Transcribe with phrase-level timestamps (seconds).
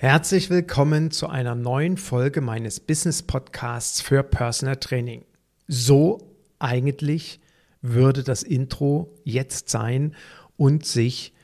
[0.00, 5.24] Herzlich willkommen zu einer neuen Folge meines Business Podcasts für Personal Training.
[5.66, 7.40] So eigentlich
[7.82, 10.14] würde das Intro jetzt sein
[10.56, 11.34] und sich,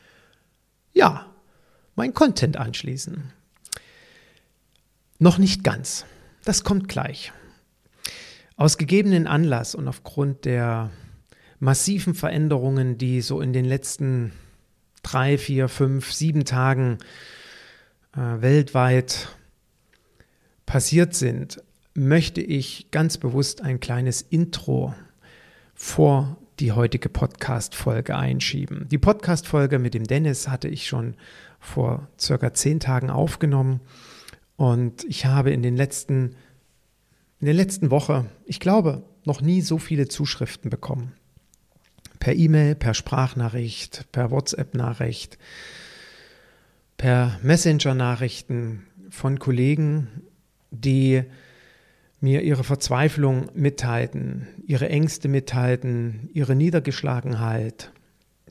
[0.93, 1.27] ja,
[1.97, 3.33] mein Content anschließen.
[5.19, 6.07] Noch nicht ganz.
[6.45, 7.33] Das kommt gleich.
[8.55, 10.93] Aus gegebenen Anlass und aufgrund der
[11.59, 14.31] massiven Veränderungen, die so in den letzten
[15.03, 17.44] drei, vier, fünf, sieben Tagen äh,
[18.15, 19.29] weltweit
[20.67, 21.63] passiert sind,
[21.95, 24.95] möchte ich ganz bewusst ein kleines Intro
[25.75, 28.89] vor die heutige Podcast-Folge einschieben.
[28.89, 31.15] Die Podcast-Folge mit dem Dennis hatte ich schon
[31.59, 33.81] vor circa zehn Tagen aufgenommen
[34.57, 36.37] und ich habe in den letzten,
[37.41, 41.13] in der letzten Woche, ich glaube, noch nie so viele Zuschriften bekommen.
[42.21, 45.39] Per E-Mail, per Sprachnachricht, per WhatsApp-Nachricht,
[47.05, 50.23] per Messenger-Nachrichten von Kollegen,
[50.71, 51.23] die
[52.23, 57.93] mir ihre Verzweiflung mitteilten, ihre Ängste mitteilten, ihre Niedergeschlagenheit,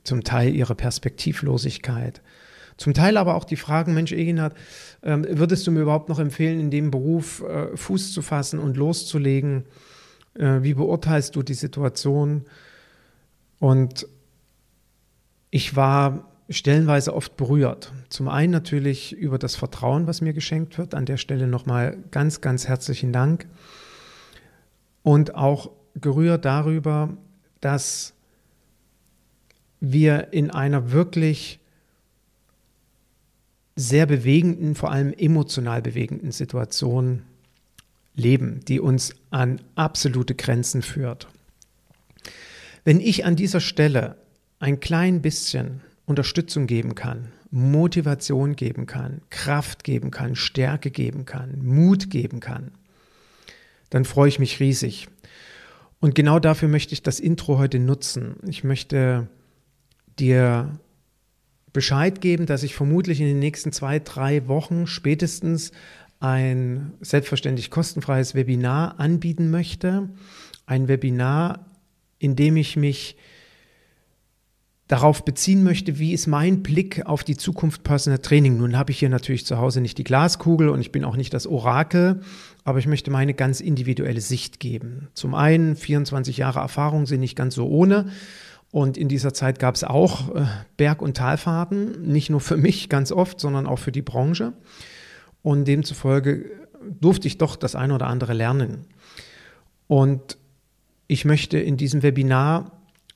[0.04, 2.22] zum Teil ihre Perspektivlosigkeit,
[2.76, 4.54] zum Teil aber auch die Fragen, Mensch, Eginhard,
[5.00, 8.76] äh, würdest du mir überhaupt noch empfehlen, in dem Beruf äh, Fuß zu fassen und
[8.76, 9.64] loszulegen?
[10.34, 12.44] Äh, wie beurteilst du die Situation?
[13.58, 14.06] Und
[15.50, 17.92] ich war stellenweise oft berührt.
[18.08, 20.94] Zum einen natürlich über das Vertrauen, was mir geschenkt wird.
[20.94, 23.46] An der Stelle nochmal ganz, ganz herzlichen Dank.
[25.02, 27.16] Und auch gerührt darüber,
[27.60, 28.14] dass
[29.80, 31.60] wir in einer wirklich
[33.76, 37.22] sehr bewegenden, vor allem emotional bewegenden Situation
[38.14, 41.26] leben, die uns an absolute Grenzen führt.
[42.84, 44.16] Wenn ich an dieser Stelle
[44.60, 51.64] ein klein bisschen Unterstützung geben kann, Motivation geben kann, Kraft geben kann, Stärke geben kann,
[51.64, 52.72] Mut geben kann,
[53.90, 55.08] dann freue ich mich riesig.
[56.00, 58.36] Und genau dafür möchte ich das Intro heute nutzen.
[58.46, 59.28] Ich möchte
[60.18, 60.78] dir
[61.72, 65.72] Bescheid geben, dass ich vermutlich in den nächsten zwei, drei Wochen spätestens
[66.20, 70.08] ein selbstverständlich kostenfreies Webinar anbieten möchte.
[70.66, 71.66] Ein Webinar,
[72.18, 73.16] in dem ich mich
[74.88, 78.58] darauf beziehen möchte, wie ist mein Blick auf die Zukunft Personal Training.
[78.58, 81.32] Nun habe ich hier natürlich zu Hause nicht die Glaskugel und ich bin auch nicht
[81.32, 82.20] das Orakel,
[82.64, 85.08] aber ich möchte meine ganz individuelle Sicht geben.
[85.14, 88.08] Zum einen, 24 Jahre Erfahrung sind nicht ganz so ohne.
[88.70, 90.46] Und in dieser Zeit gab es auch äh,
[90.76, 94.52] Berg- und Talfahrten, nicht nur für mich ganz oft, sondern auch für die Branche.
[95.42, 96.50] Und demzufolge
[97.00, 98.86] durfte ich doch das eine oder andere lernen.
[99.86, 100.38] Und
[101.06, 102.72] ich möchte in diesem Webinar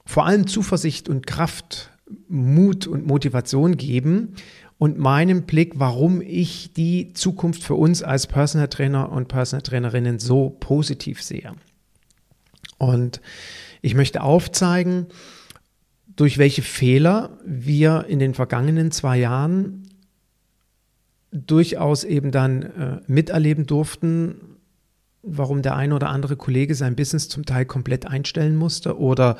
[0.08, 1.90] vor allem Zuversicht und Kraft,
[2.28, 4.36] Mut und Motivation geben
[4.78, 10.18] und meinen Blick, warum ich die Zukunft für uns als Personal Trainer und Personal Trainerinnen
[10.18, 11.52] so positiv sehe.
[12.78, 13.20] Und
[13.82, 15.08] ich möchte aufzeigen,
[16.06, 19.90] durch welche Fehler wir in den vergangenen zwei Jahren
[21.32, 24.56] durchaus eben dann äh, miterleben durften,
[25.36, 29.36] warum der eine oder andere Kollege sein Business zum Teil komplett einstellen musste oder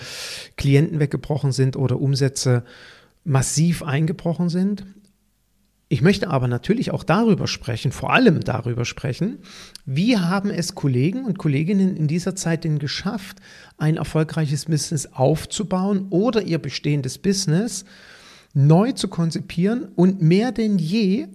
[0.57, 2.65] Klienten weggebrochen sind oder Umsätze
[3.25, 4.85] massiv eingebrochen sind.
[5.91, 9.39] Ich möchte aber natürlich auch darüber sprechen, vor allem darüber sprechen,
[9.87, 13.39] wie haben es Kollegen und Kolleginnen in dieser Zeit denn geschafft,
[13.79, 17.87] ein erfolgreiches Business aufzubauen oder ihr bestehendes Business
[18.53, 21.29] neu zu konzipieren und mehr denn je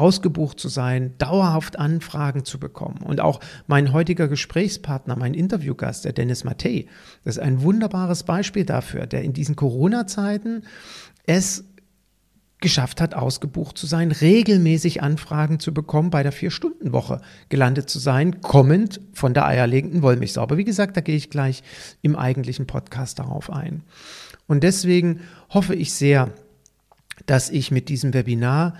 [0.00, 3.02] ausgebucht zu sein, dauerhaft Anfragen zu bekommen.
[3.04, 6.86] Und auch mein heutiger Gesprächspartner, mein Interviewgast, der Dennis Mattei,
[7.24, 10.62] das ist ein wunderbares Beispiel dafür, der in diesen Corona-Zeiten
[11.26, 11.64] es
[12.60, 18.40] geschafft hat, ausgebucht zu sein, regelmäßig Anfragen zu bekommen, bei der Vier-Stunden-Woche gelandet zu sein,
[18.40, 20.42] kommend von der eierlegenden Wollmilchsau.
[20.42, 21.62] Aber wie gesagt, da gehe ich gleich
[22.02, 23.82] im eigentlichen Podcast darauf ein.
[24.46, 25.20] Und deswegen
[25.50, 26.32] hoffe ich sehr,
[27.26, 28.74] dass ich mit diesem Webinar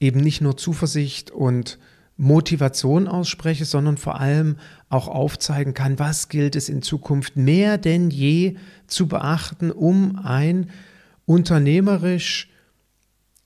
[0.00, 1.78] eben nicht nur Zuversicht und
[2.16, 4.56] Motivation ausspreche, sondern vor allem
[4.88, 8.56] auch aufzeigen kann, was gilt es in Zukunft mehr denn je
[8.86, 10.70] zu beachten, um ein
[11.24, 12.50] unternehmerisch,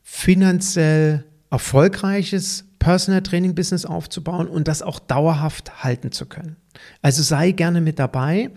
[0.03, 6.57] finanziell erfolgreiches Personal Training Business aufzubauen und das auch dauerhaft halten zu können.
[7.01, 8.51] Also sei gerne mit dabei.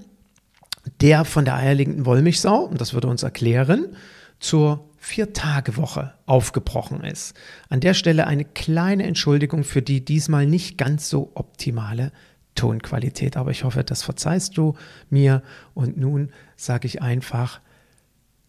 [1.02, 3.96] der von der eierlegenden Wollmilchsau, und das würde uns erklären,
[4.40, 7.36] zur Vier-Tage-Woche aufgebrochen ist.
[7.70, 12.12] An der Stelle eine kleine Entschuldigung für die diesmal nicht ganz so optimale
[12.56, 14.76] Tonqualität, aber ich hoffe, das verzeihst du
[15.10, 15.44] mir.
[15.74, 17.62] Und nun sage ich einfach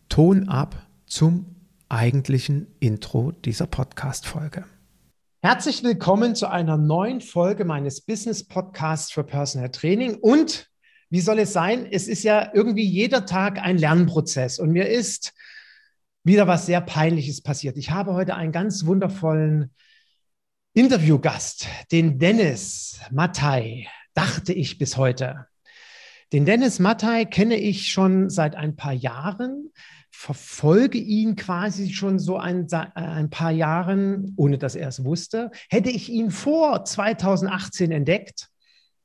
[0.08, 1.55] Ton ab zum
[1.88, 4.64] eigentlichen Intro dieser Podcast-Folge.
[5.42, 10.16] Herzlich willkommen zu einer neuen Folge meines Business Podcasts für Personal Training.
[10.16, 10.68] Und
[11.10, 11.86] wie soll es sein?
[11.90, 14.58] Es ist ja irgendwie jeder Tag ein Lernprozess.
[14.58, 15.32] Und mir ist
[16.24, 17.76] wieder was sehr Peinliches passiert.
[17.76, 19.72] Ich habe heute einen ganz wundervollen
[20.74, 25.46] Interviewgast, den Dennis Mattei, dachte ich bis heute.
[26.32, 29.70] Den Dennis Mattei kenne ich schon seit ein paar Jahren
[30.18, 35.50] verfolge ihn quasi schon so ein, ein paar Jahren, ohne dass er es wusste.
[35.68, 38.48] Hätte ich ihn vor 2018 entdeckt,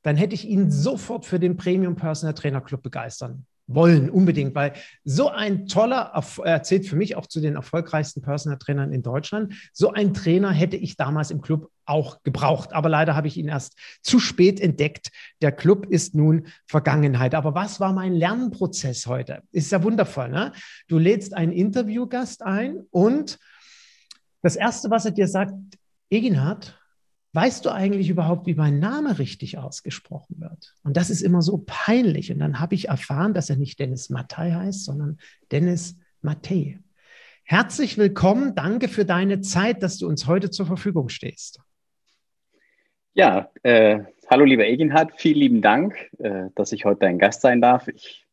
[0.03, 4.73] dann hätte ich ihn sofort für den Premium Personal Trainer Club begeistern wollen, unbedingt, weil
[5.03, 6.13] so ein toller,
[6.43, 10.51] er zählt für mich auch zu den erfolgreichsten Personal Trainern in Deutschland, so ein Trainer
[10.51, 12.73] hätte ich damals im Club auch gebraucht.
[12.73, 15.11] Aber leider habe ich ihn erst zu spät entdeckt.
[15.41, 17.35] Der Club ist nun Vergangenheit.
[17.35, 19.43] Aber was war mein Lernprozess heute?
[19.51, 20.29] Ist ja wundervoll.
[20.29, 20.51] Ne?
[20.87, 23.39] Du lädst einen Interviewgast ein und
[24.41, 25.53] das Erste, was er dir sagt,
[26.09, 26.77] Eginhard,
[27.33, 30.75] weißt du eigentlich überhaupt, wie mein Name richtig ausgesprochen wird?
[30.83, 32.31] Und das ist immer so peinlich.
[32.31, 35.17] Und dann habe ich erfahren, dass er nicht Dennis Mattei heißt, sondern
[35.51, 36.79] Dennis Mattei.
[37.43, 38.55] Herzlich willkommen.
[38.55, 41.59] Danke für deine Zeit, dass du uns heute zur Verfügung stehst.
[43.13, 47.59] Ja, äh, hallo lieber Eginhard, vielen lieben Dank, äh, dass ich heute dein Gast sein
[47.59, 47.89] darf.
[47.89, 48.25] Ich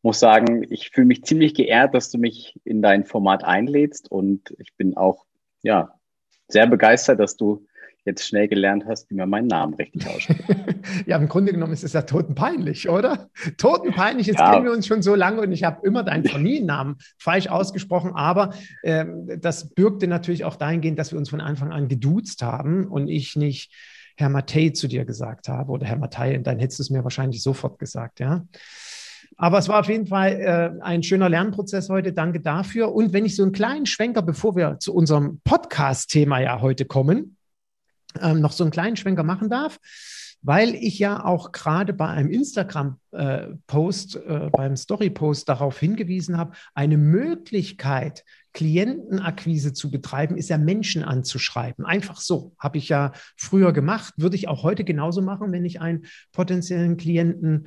[0.00, 4.54] muss sagen, ich fühle mich ziemlich geehrt, dass du mich in dein Format einlädst und
[4.58, 5.26] ich bin auch
[5.62, 5.98] ja,
[6.46, 7.66] sehr begeistert, dass du
[8.04, 10.44] jetzt schnell gelernt hast, wie man meinen Namen richtig ausspricht.
[11.06, 13.28] ja, im Grunde genommen ist es ja totenpeinlich, oder?
[13.58, 14.52] Totenpeinlich, jetzt ja.
[14.52, 18.54] kennen wir uns schon so lange und ich habe immer deinen Familiennamen falsch ausgesprochen, aber
[18.84, 23.08] ähm, das bürgte natürlich auch dahingehend, dass wir uns von Anfang an geduzt haben und
[23.08, 23.74] ich nicht
[24.16, 27.42] Herr Mattei zu dir gesagt habe oder Herr Mattei, dann hättest du es mir wahrscheinlich
[27.42, 28.44] sofort gesagt, ja.
[29.36, 32.12] Aber es war auf jeden Fall äh, ein schöner Lernprozess heute.
[32.12, 32.94] Danke dafür.
[32.94, 37.36] Und wenn ich so einen kleinen Schwenker, bevor wir zu unserem Podcast-Thema ja heute kommen,
[38.22, 39.78] ähm, noch so einen kleinen Schwenker machen darf,
[40.42, 46.52] weil ich ja auch gerade bei einem Instagram-Post, äh, äh, beim Story-Post darauf hingewiesen habe,
[46.74, 48.24] eine Möglichkeit,
[48.56, 51.84] Klientenakquise zu betreiben, ist ja Menschen anzuschreiben.
[51.84, 52.54] Einfach so.
[52.58, 56.96] Habe ich ja früher gemacht, würde ich auch heute genauso machen, wenn ich einen potenziellen
[56.96, 57.66] Klienten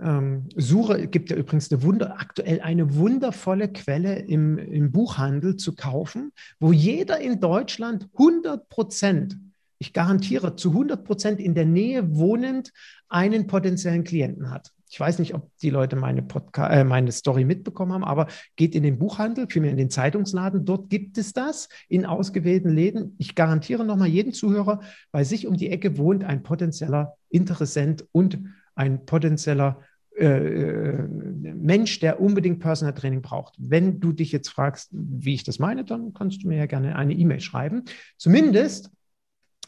[0.00, 1.06] ähm, suche.
[1.06, 6.72] Gibt ja übrigens eine Wunder, aktuell eine wundervolle Quelle im, im Buchhandel zu kaufen, wo
[6.72, 9.36] jeder in Deutschland 100 Prozent
[9.78, 12.72] ich garantiere, zu 100 Prozent in der Nähe wohnend
[13.10, 14.70] einen potenziellen Klienten hat.
[14.92, 18.74] Ich weiß nicht, ob die Leute meine, Podca äh, meine Story mitbekommen haben, aber geht
[18.74, 20.66] in den Buchhandel, vielmehr in den Zeitungsladen.
[20.66, 23.16] Dort gibt es das in ausgewählten Läden.
[23.16, 28.38] Ich garantiere nochmal jeden Zuhörer, bei sich um die Ecke wohnt ein potenzieller Interessent und
[28.74, 29.80] ein potenzieller
[30.14, 33.54] äh, äh, Mensch, der unbedingt Personal Training braucht.
[33.56, 36.96] Wenn du dich jetzt fragst, wie ich das meine, dann kannst du mir ja gerne
[36.96, 37.86] eine E-Mail schreiben.
[38.18, 38.90] Zumindest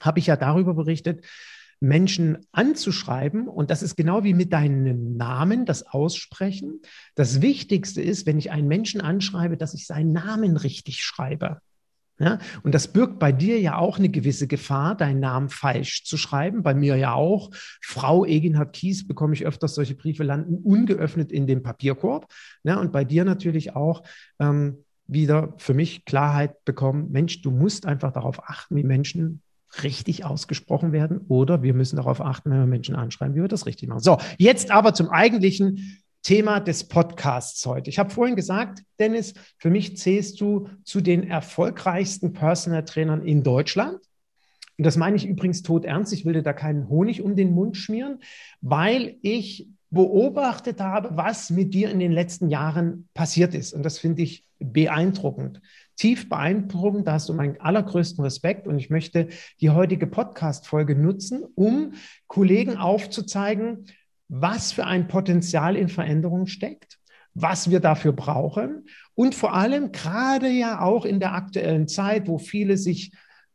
[0.00, 1.24] habe ich ja darüber berichtet,
[1.80, 3.48] Menschen anzuschreiben.
[3.48, 6.80] Und das ist genau wie mit deinem Namen, das Aussprechen.
[7.14, 11.58] Das Wichtigste ist, wenn ich einen Menschen anschreibe, dass ich seinen Namen richtig schreibe.
[12.20, 16.16] Ja, und das birgt bei dir ja auch eine gewisse Gefahr, deinen Namen falsch zu
[16.16, 16.62] schreiben.
[16.62, 17.50] Bei mir ja auch.
[17.82, 22.32] Frau Eginhard Kies bekomme ich öfters solche Briefe landen ungeöffnet in dem Papierkorb.
[22.62, 24.04] Ja, und bei dir natürlich auch
[24.38, 27.10] ähm, wieder für mich Klarheit bekommen.
[27.10, 29.42] Mensch, du musst einfach darauf achten, wie Menschen
[29.82, 33.66] richtig ausgesprochen werden oder wir müssen darauf achten, wenn wir Menschen anschreiben, wie wir das
[33.66, 34.00] richtig machen.
[34.00, 37.90] So, jetzt aber zum eigentlichen Thema des Podcasts heute.
[37.90, 43.42] Ich habe vorhin gesagt, Dennis, für mich zählst du zu den erfolgreichsten Personal Trainern in
[43.42, 43.98] Deutschland.
[44.76, 46.12] Und das meine ich übrigens tot ernst.
[46.12, 48.20] Ich will dir da keinen Honig um den Mund schmieren,
[48.60, 53.72] weil ich beobachtet habe, was mit dir in den letzten Jahren passiert ist.
[53.72, 55.60] Und das finde ich beeindruckend.
[55.96, 58.66] Tief beeindruckend, da hast du meinen allergrößten Respekt.
[58.66, 59.28] Und ich möchte
[59.60, 61.94] die heutige Podcast-Folge nutzen, um
[62.26, 63.86] Kollegen aufzuzeigen,
[64.28, 66.98] was für ein Potenzial in Veränderung steckt,
[67.34, 72.38] was wir dafür brauchen und vor allem gerade ja auch in der aktuellen Zeit, wo
[72.38, 73.12] viele sich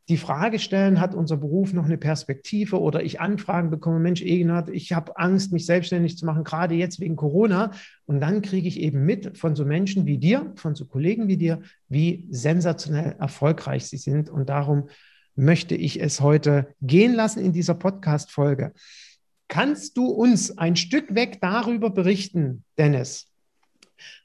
[0.09, 4.69] die Frage stellen, hat unser Beruf noch eine Perspektive oder ich Anfragen bekomme, Mensch, Egenhard,
[4.69, 7.71] ich habe Angst, mich selbstständig zu machen, gerade jetzt wegen Corona.
[8.07, 11.37] Und dann kriege ich eben mit von so Menschen wie dir, von so Kollegen wie
[11.37, 14.31] dir, wie sensationell erfolgreich sie sind.
[14.31, 14.89] Und darum
[15.35, 18.73] möchte ich es heute gehen lassen in dieser Podcast-Folge.
[19.47, 23.27] Kannst du uns ein Stück weg darüber berichten, Dennis,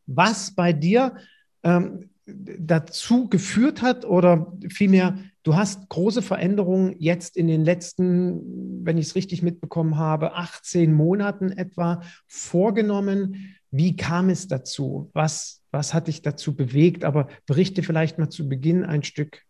[0.06, 1.16] was bei dir
[1.62, 8.98] ähm, dazu geführt hat oder vielmehr, du hast große Veränderungen jetzt in den letzten, wenn
[8.98, 13.56] ich es richtig mitbekommen habe, 18 Monaten etwa vorgenommen.
[13.70, 15.10] Wie kam es dazu?
[15.12, 17.04] Was, was hat dich dazu bewegt?
[17.04, 19.42] Aber berichte vielleicht mal zu Beginn ein Stück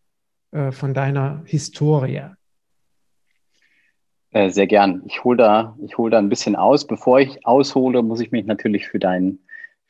[0.51, 2.31] äh, von deiner Historie.
[4.31, 5.03] Äh, sehr gern.
[5.07, 6.89] Ich hole da, hol da ein bisschen aus.
[6.89, 9.39] Bevor ich aushole, muss ich mich natürlich für dein,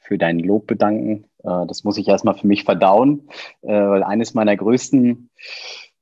[0.04, 1.24] für dein Lob bedanken.
[1.42, 3.28] Äh, das muss ich erstmal für mich verdauen,
[3.62, 5.30] äh, weil eines meiner größten,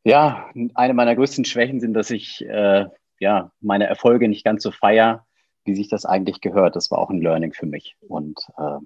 [0.04, 2.87] ja, eine meiner größten Schwächen sind, dass ich äh,
[3.21, 5.25] ja meine Erfolge nicht ganz so feier,
[5.64, 6.76] wie sich das eigentlich gehört.
[6.76, 7.97] Das war auch ein Learning für mich.
[8.00, 8.78] Und äh,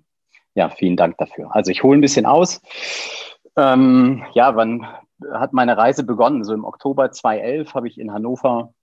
[0.55, 1.55] ja, vielen Dank dafür.
[1.55, 2.61] Also ich hole ein bisschen aus.
[3.57, 4.87] Ähm, ja, wann
[5.33, 6.45] hat meine Reise begonnen?
[6.45, 8.75] So im Oktober 2011 habe ich in Hannover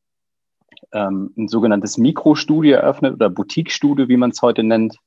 [0.91, 4.97] ähm, ein sogenanntes Mikrostudio eröffnet oder Boutique-Studio, wie man es heute nennt.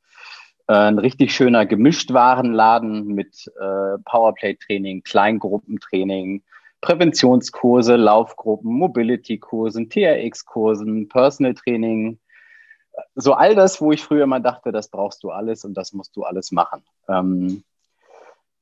[0.69, 6.43] Äh, ein richtig schöner Gemischtwarenladen mit äh, Powerplay-Training, Kleingruppentraining,
[6.81, 12.19] Präventionskurse, Laufgruppen, Mobility-Kursen, TRX-Kursen, Personal-Training.
[13.15, 16.17] So all das, wo ich früher mal dachte, das brauchst du alles und das musst
[16.17, 16.83] du alles machen.
[17.09, 17.63] Ähm,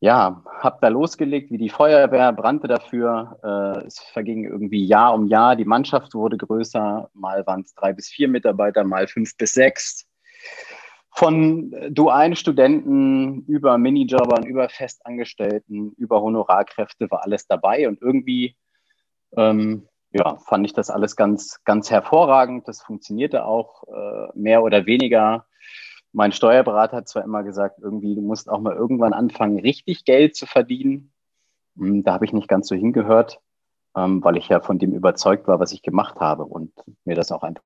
[0.01, 3.39] ja, habe da losgelegt wie die Feuerwehr, brannte dafür.
[3.43, 5.57] Äh, es verging irgendwie Jahr um Jahr.
[5.57, 7.09] Die Mannschaft wurde größer.
[7.15, 10.07] Mal waren es drei bis vier Mitarbeiter, mal fünf bis sechs
[11.15, 18.57] von dualen Studenten über Minijobbern, über Festangestellten, über Honorarkräfte war alles dabei und irgendwie
[19.37, 22.69] ähm, ja, fand ich das alles ganz, ganz hervorragend.
[22.69, 25.47] Das funktionierte auch äh, mehr oder weniger.
[26.13, 30.37] Mein Steuerberater hat zwar immer gesagt, irgendwie, du musst auch mal irgendwann anfangen, richtig Geld
[30.37, 31.13] zu verdienen.
[31.77, 33.41] Hm, da habe ich nicht ganz so hingehört,
[33.97, 36.73] ähm, weil ich ja von dem überzeugt war, was ich gemacht habe und
[37.05, 37.63] mir das auch einfach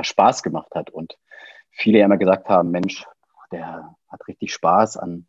[0.00, 0.88] Spaß gemacht hat.
[0.88, 1.18] Und
[1.72, 3.04] viele ja immer gesagt haben, Mensch,
[3.50, 5.26] der hat richtig Spaß an,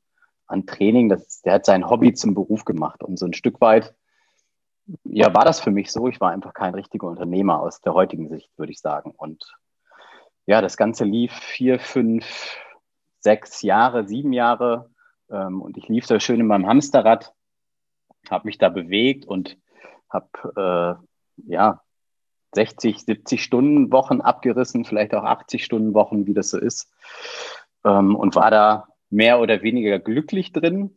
[0.48, 3.04] an Training, das, der hat sein Hobby zum Beruf gemacht.
[3.04, 3.96] Und so ein Stück weit,
[5.04, 6.08] ja, war das für mich so.
[6.08, 9.12] Ich war einfach kein richtiger Unternehmer aus der heutigen Sicht, würde ich sagen.
[9.16, 9.56] Und
[10.46, 12.58] ja, das Ganze lief vier, fünf,
[13.20, 14.90] sechs Jahre, sieben Jahre.
[15.30, 17.34] Ähm, und ich lief da schön in meinem Hamsterrad,
[18.30, 19.58] habe mich da bewegt und
[20.10, 21.00] habe
[21.38, 21.83] äh, ja
[22.54, 26.92] 60, 70 Stunden Wochen abgerissen, vielleicht auch 80 Stunden Wochen, wie das so ist.
[27.86, 30.96] Ähm, und war da mehr oder weniger glücklich drin.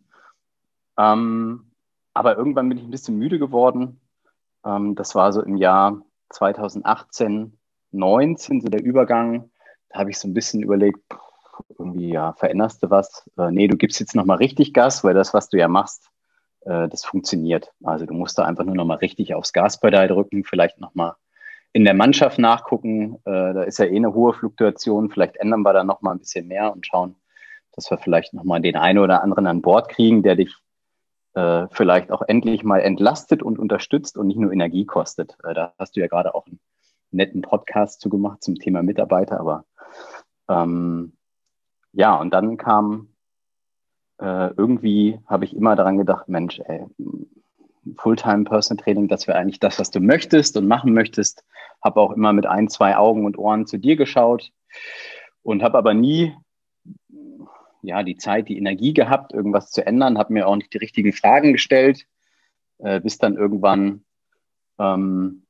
[0.98, 1.72] Ähm,
[2.14, 4.00] aber irgendwann bin ich ein bisschen müde geworden.
[4.64, 7.58] Ähm, das war so im Jahr 2018,
[7.92, 9.50] 19, so der Übergang.
[9.90, 11.00] Da habe ich so ein bisschen überlegt,
[11.78, 13.28] irgendwie, ja, veränderst du was?
[13.38, 16.10] Äh, nee, du gibst jetzt nochmal richtig Gas, weil das, was du ja machst,
[16.62, 17.72] äh, das funktioniert.
[17.84, 21.14] Also du musst da einfach nur nochmal richtig aufs Gaspedal drücken, vielleicht nochmal
[21.76, 23.16] in der Mannschaft nachgucken.
[23.26, 25.10] Äh, da ist ja eh eine hohe Fluktuation.
[25.10, 27.16] Vielleicht ändern wir da noch mal ein bisschen mehr und schauen,
[27.72, 30.56] dass wir vielleicht noch mal den einen oder anderen an Bord kriegen, der dich
[31.34, 35.36] äh, vielleicht auch endlich mal entlastet und unterstützt und nicht nur Energie kostet.
[35.44, 36.60] Äh, da hast du ja gerade auch einen
[37.10, 39.38] netten Podcast zu gemacht zum Thema Mitarbeiter.
[39.38, 39.66] Aber
[40.48, 41.12] ähm,
[41.92, 43.08] ja, und dann kam
[44.16, 46.86] äh, irgendwie, habe ich immer daran gedacht, Mensch, ey,
[47.96, 51.44] Fulltime Personal Training, das wäre eigentlich das, was du möchtest und machen möchtest.
[51.82, 54.50] Habe auch immer mit ein, zwei Augen und Ohren zu dir geschaut
[55.42, 56.34] und habe aber nie
[57.86, 61.12] ja, die Zeit, die Energie gehabt, irgendwas zu ändern, habe mir auch nicht die richtigen
[61.12, 62.06] Fragen gestellt,
[62.78, 64.04] äh, bis dann irgendwann,
[64.78, 65.44] ähm,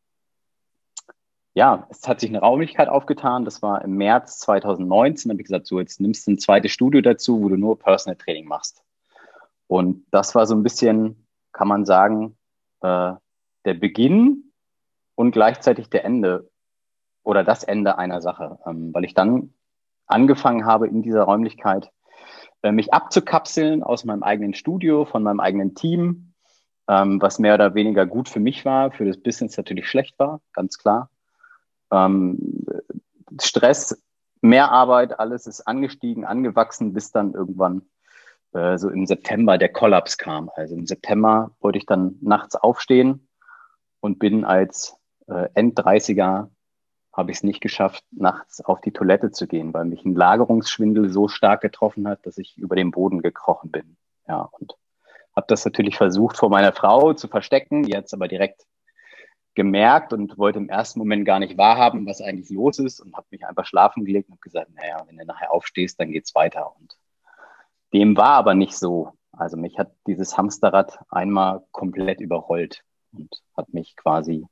[1.55, 3.47] ja, es hat sich eine Raumlichkeit aufgetan.
[3.47, 5.31] Das war im März 2019.
[5.31, 7.78] Da habe ich gesagt, so, jetzt nimmst du ein zweites Studio dazu, wo du nur
[7.78, 8.85] Personal Training machst.
[9.66, 11.25] Und das war so ein bisschen
[11.56, 12.36] kann man sagen,
[12.82, 13.14] äh,
[13.64, 14.52] der Beginn
[15.14, 16.50] und gleichzeitig der Ende
[17.22, 19.54] oder das Ende einer Sache, ähm, weil ich dann
[20.06, 21.90] angefangen habe in dieser Räumlichkeit,
[22.62, 26.34] äh, mich abzukapseln aus meinem eigenen Studio, von meinem eigenen Team,
[26.88, 30.42] ähm, was mehr oder weniger gut für mich war, für das Business natürlich schlecht war,
[30.52, 31.08] ganz klar.
[31.90, 32.66] Ähm,
[33.40, 34.00] Stress,
[34.42, 37.80] mehr Arbeit, alles ist angestiegen, angewachsen, bis dann irgendwann
[38.56, 40.50] äh, so im September der Kollaps kam.
[40.54, 43.28] Also im September wollte ich dann nachts aufstehen
[44.00, 44.96] und bin als
[45.28, 46.48] äh, End-30er
[47.12, 51.08] habe ich es nicht geschafft, nachts auf die Toilette zu gehen, weil mich ein Lagerungsschwindel
[51.08, 53.96] so stark getroffen hat, dass ich über den Boden gekrochen bin.
[54.28, 54.75] Ja, und
[55.34, 58.66] habe das natürlich versucht vor meiner Frau zu verstecken, die hat es aber direkt
[59.54, 63.26] gemerkt und wollte im ersten Moment gar nicht wahrhaben, was eigentlich los ist und habe
[63.30, 66.75] mich einfach schlafen gelegt und gesagt, naja, wenn du nachher aufstehst, dann geht's weiter.
[66.78, 66.98] Und
[67.93, 69.12] dem war aber nicht so.
[69.33, 74.47] Also mich hat dieses Hamsterrad einmal komplett überrollt und hat mich quasi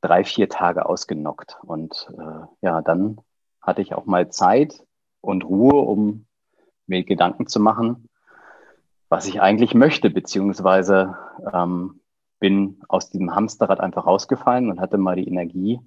[0.00, 1.58] drei, vier Tage ausgenockt.
[1.62, 3.20] Und äh, ja, dann
[3.60, 4.84] hatte ich auch mal Zeit
[5.20, 6.26] und Ruhe, um
[6.86, 8.08] mir Gedanken zu machen,
[9.08, 11.16] was ich eigentlich möchte, beziehungsweise
[11.52, 12.00] ähm,
[12.40, 15.80] bin aus diesem Hamsterrad einfach rausgefallen und hatte mal die Energie,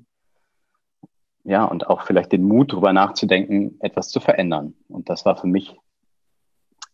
[1.44, 4.74] ja, und auch vielleicht den Mut, darüber nachzudenken, etwas zu verändern.
[4.89, 5.77] Und das war für mich,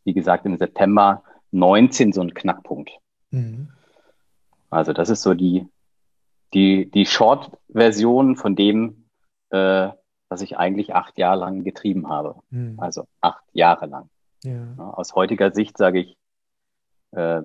[0.03, 2.91] wie gesagt, im September 19 so ein Knackpunkt.
[3.31, 3.69] Mhm.
[4.69, 5.67] Also das ist so die,
[6.53, 9.05] die, die Short-Version von dem,
[9.49, 9.89] äh,
[10.29, 12.35] was ich eigentlich acht Jahre lang getrieben habe.
[12.49, 12.79] Mhm.
[12.79, 14.09] Also acht Jahre lang.
[14.43, 14.67] Ja.
[14.77, 16.17] Ja, aus heutiger Sicht sage ich
[17.11, 17.43] äh,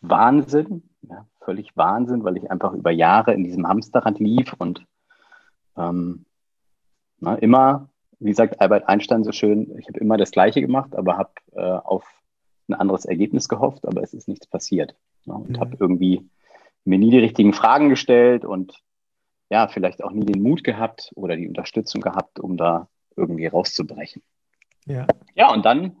[0.00, 4.84] Wahnsinn, ja, völlig Wahnsinn, weil ich einfach über Jahre in diesem Hamsterrad lief und
[5.76, 6.24] ähm,
[7.18, 11.18] na, immer, wie sagt Albert Einstein so schön, ich habe immer das Gleiche gemacht, aber
[11.18, 12.04] habe äh, auf
[12.68, 14.96] ein anderes Ergebnis gehofft, aber es ist nichts passiert.
[15.24, 15.60] Ja, und mhm.
[15.60, 16.28] habe irgendwie
[16.84, 18.82] mir nie die richtigen Fragen gestellt und
[19.50, 24.22] ja, vielleicht auch nie den Mut gehabt oder die Unterstützung gehabt, um da irgendwie rauszubrechen.
[24.86, 25.06] Ja.
[25.34, 25.96] Ja, und dann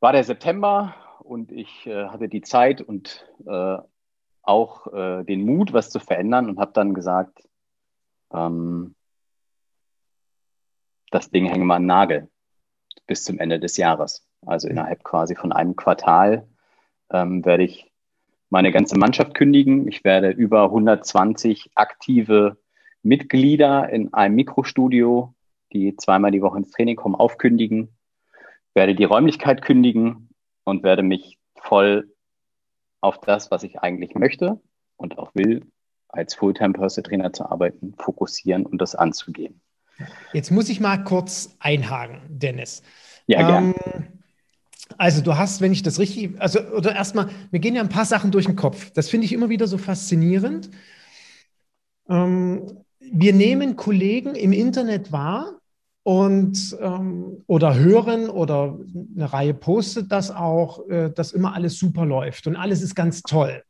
[0.00, 3.78] war der September und ich äh, hatte die Zeit und äh,
[4.42, 7.48] auch äh, den Mut, was zu verändern und habe dann gesagt,
[8.32, 8.95] ähm,
[11.16, 12.28] das Ding hänge mal an Nagel
[13.06, 14.26] bis zum Ende des Jahres.
[14.44, 16.46] Also innerhalb quasi von einem Quartal
[17.10, 17.90] ähm, werde ich
[18.50, 19.88] meine ganze Mannschaft kündigen.
[19.88, 22.58] Ich werde über 120 aktive
[23.02, 25.34] Mitglieder in einem Mikrostudio,
[25.72, 27.96] die zweimal die Woche ins Training kommen, aufkündigen,
[28.74, 30.28] werde die Räumlichkeit kündigen
[30.64, 32.12] und werde mich voll
[33.00, 34.60] auf das, was ich eigentlich möchte
[34.96, 35.64] und auch will,
[36.08, 39.60] als Fulltime Personal Trainer zu arbeiten, fokussieren und das anzugehen.
[40.32, 42.82] Jetzt muss ich mal kurz einhaken, Dennis.
[43.26, 43.74] Ja, gerne.
[43.94, 44.04] Ähm,
[44.98, 48.04] also du hast, wenn ich das richtig, also oder erstmal, mir gehen ja ein paar
[48.04, 48.90] Sachen durch den Kopf.
[48.92, 50.70] Das finde ich immer wieder so faszinierend.
[52.08, 55.58] Ähm, wir nehmen Kollegen im Internet wahr
[56.02, 58.78] und ähm, oder hören oder
[59.16, 63.22] eine Reihe postet das auch, äh, dass immer alles super läuft und alles ist ganz
[63.22, 63.62] toll.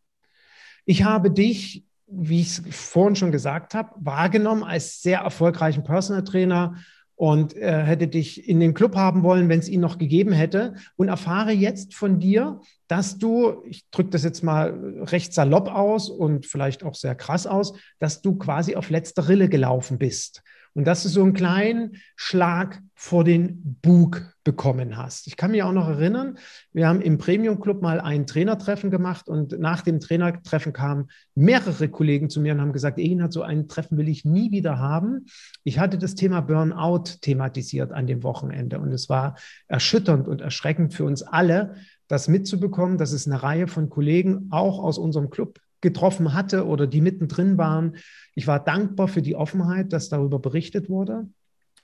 [0.84, 6.24] Ich habe dich, wie ich es vorhin schon gesagt habe, wahrgenommen als sehr erfolgreichen Personal
[6.24, 6.76] Trainer
[7.16, 10.74] und äh, hätte dich in den Club haben wollen, wenn es ihn noch gegeben hätte.
[10.96, 16.10] Und erfahre jetzt von dir, dass du, ich drücke das jetzt mal recht salopp aus
[16.10, 20.42] und vielleicht auch sehr krass aus, dass du quasi auf letzter Rille gelaufen bist
[20.76, 25.26] und dass du so einen kleinen Schlag vor den Bug bekommen hast.
[25.26, 26.36] Ich kann mich auch noch erinnern,
[26.72, 31.88] wir haben im Premium Club mal ein Trainertreffen gemacht und nach dem Trainertreffen kamen mehrere
[31.88, 35.24] Kollegen zu mir und haben gesagt, Egin so ein Treffen will ich nie wieder haben.
[35.64, 39.36] Ich hatte das Thema Burnout thematisiert an dem Wochenende und es war
[39.68, 44.78] erschütternd und erschreckend für uns alle, das mitzubekommen, dass es eine Reihe von Kollegen auch
[44.78, 47.96] aus unserem Club getroffen hatte oder die mittendrin waren.
[48.34, 51.28] Ich war dankbar für die Offenheit, dass darüber berichtet wurde.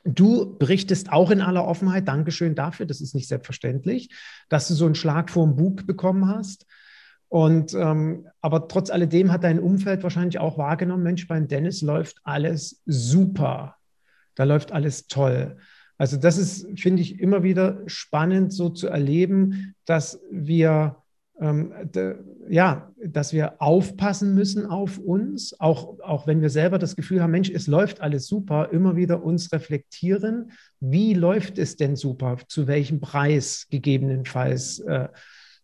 [0.04, 4.10] Du berichtest auch in aller Offenheit, Dankeschön dafür, das ist nicht selbstverständlich,
[4.48, 6.66] dass du so einen Schlag vor dem Bug bekommen hast.
[7.28, 12.18] Und ähm, aber trotz alledem hat dein Umfeld wahrscheinlich auch wahrgenommen, Mensch, beim Dennis läuft
[12.24, 13.76] alles super.
[14.34, 15.56] Da läuft alles toll.
[15.96, 21.01] Also das ist, finde ich, immer wieder spannend, so zu erleben, dass wir
[21.40, 21.73] ähm,
[22.49, 27.31] ja, dass wir aufpassen müssen auf uns, auch, auch wenn wir selber das Gefühl haben,
[27.31, 32.66] Mensch, es läuft alles super, immer wieder uns reflektieren, wie läuft es denn super, zu
[32.66, 35.09] welchem Preis gegebenenfalls, äh,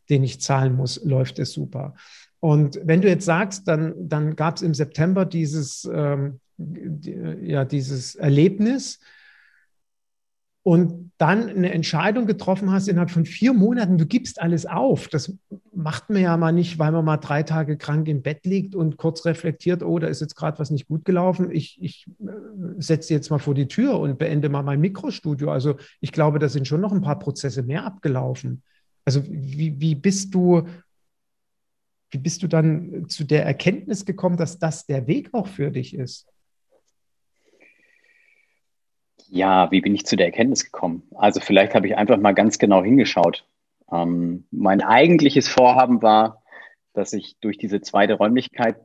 [0.08, 1.94] den ich zahlen muss, läuft es super.
[2.40, 6.40] Und wenn du jetzt sagst, dann, dann gab es im September dieses, ähm,
[7.42, 9.00] ja, dieses Erlebnis,
[10.62, 15.08] und dann eine Entscheidung getroffen hast innerhalb von vier Monaten, du gibst alles auf.
[15.08, 15.36] Das
[15.72, 18.96] macht man ja mal nicht, weil man mal drei Tage krank im Bett liegt und
[18.96, 21.50] kurz reflektiert, oh, da ist jetzt gerade was nicht gut gelaufen.
[21.50, 22.30] Ich, ich äh,
[22.78, 25.50] setze jetzt mal vor die Tür und beende mal mein Mikrostudio.
[25.50, 28.62] Also ich glaube, da sind schon noch ein paar Prozesse mehr abgelaufen.
[29.04, 30.68] Also wie, wie bist du,
[32.10, 35.94] wie bist du dann zu der Erkenntnis gekommen, dass das der Weg auch für dich
[35.94, 36.28] ist?
[39.30, 41.02] Ja, wie bin ich zu der Erkenntnis gekommen?
[41.14, 43.44] Also vielleicht habe ich einfach mal ganz genau hingeschaut.
[43.92, 46.42] Ähm, mein eigentliches Vorhaben war,
[46.94, 48.76] dass ich durch diese zweite Räumlichkeit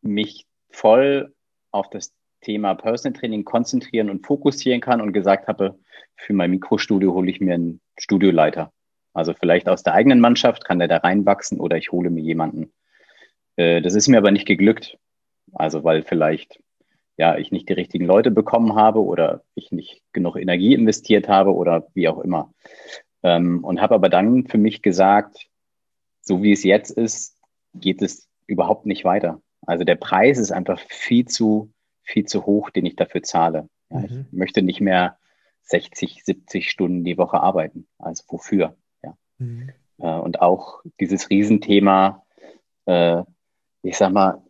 [0.00, 1.34] mich voll
[1.70, 5.78] auf das Thema Personal Training konzentrieren und fokussieren kann und gesagt habe,
[6.16, 8.72] für mein Mikrostudio hole ich mir einen Studioleiter.
[9.14, 12.72] Also vielleicht aus der eigenen Mannschaft kann der da reinwachsen oder ich hole mir jemanden.
[13.56, 14.98] Äh, das ist mir aber nicht geglückt.
[15.52, 16.60] Also weil vielleicht
[17.16, 21.54] ja, ich nicht die richtigen Leute bekommen habe oder ich nicht genug Energie investiert habe
[21.54, 22.52] oder wie auch immer.
[23.22, 25.46] Ähm, und habe aber dann für mich gesagt,
[26.20, 27.36] so wie es jetzt ist,
[27.74, 29.40] geht es überhaupt nicht weiter.
[29.66, 31.72] Also der Preis ist einfach viel zu,
[32.02, 33.68] viel zu hoch, den ich dafür zahle.
[33.90, 34.26] Ja, mhm.
[34.30, 35.18] Ich möchte nicht mehr
[35.62, 37.86] 60, 70 Stunden die Woche arbeiten.
[37.98, 38.76] Also wofür?
[39.02, 39.16] Ja.
[39.38, 39.70] Mhm.
[39.98, 42.24] Äh, und auch dieses Riesenthema,
[42.86, 43.22] äh,
[43.82, 44.42] ich sag mal,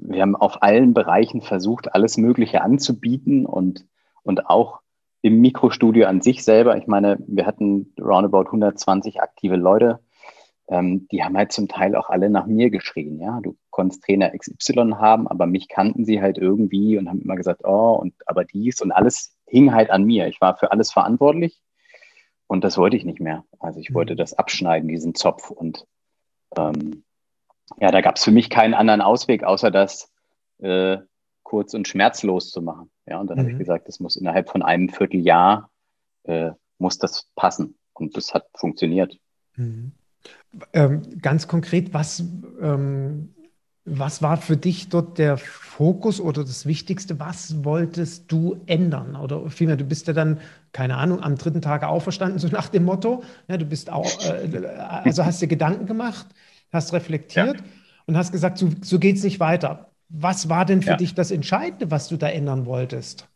[0.00, 3.86] wir haben auf allen Bereichen versucht, alles Mögliche anzubieten und,
[4.22, 4.80] und auch
[5.22, 6.76] im Mikrostudio an sich selber.
[6.76, 10.00] Ich meine, wir hatten roundabout 120 aktive Leute.
[10.68, 13.20] Ähm, die haben halt zum Teil auch alle nach mir geschrien.
[13.20, 17.36] Ja, du konntest Trainer XY haben, aber mich kannten sie halt irgendwie und haben immer
[17.36, 20.26] gesagt, oh, und aber dies und alles hing halt an mir.
[20.26, 21.60] Ich war für alles verantwortlich
[22.46, 23.44] und das wollte ich nicht mehr.
[23.58, 23.94] Also ich mhm.
[23.94, 25.86] wollte das abschneiden, diesen Zopf und
[26.56, 27.04] ähm,
[27.80, 30.10] ja, da gab es für mich keinen anderen Ausweg, außer das
[30.58, 30.98] äh,
[31.42, 32.90] kurz und schmerzlos zu machen.
[33.06, 33.42] Ja, und dann mhm.
[33.42, 35.70] habe ich gesagt, das muss innerhalb von einem Vierteljahr
[36.24, 37.76] äh, muss das passen.
[37.92, 39.18] Und das hat funktioniert.
[39.56, 39.92] Mhm.
[40.72, 42.20] Ähm, ganz konkret, was,
[42.60, 43.34] ähm,
[43.84, 47.20] was war für dich dort der Fokus oder das Wichtigste?
[47.20, 49.16] Was wolltest du ändern?
[49.16, 50.40] Oder vielmehr, du bist ja dann,
[50.72, 53.22] keine Ahnung, am dritten Tag auferstanden, so nach dem Motto.
[53.48, 56.26] Ja, du bist auch, äh, also hast dir Gedanken gemacht
[56.76, 57.64] hast reflektiert ja.
[58.06, 59.90] und hast gesagt, so, so geht es nicht weiter.
[60.08, 60.96] Was war denn für ja.
[60.96, 63.28] dich das Entscheidende, was du da ändern wolltest?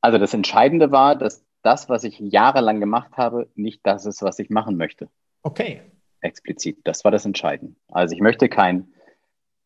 [0.00, 4.40] Also das Entscheidende war, dass das, was ich jahrelang gemacht habe, nicht das ist, was
[4.40, 5.08] ich machen möchte.
[5.44, 5.82] Okay.
[6.20, 6.78] Explizit.
[6.84, 7.76] Das war das Entscheidende.
[7.88, 8.92] Also ich möchte kein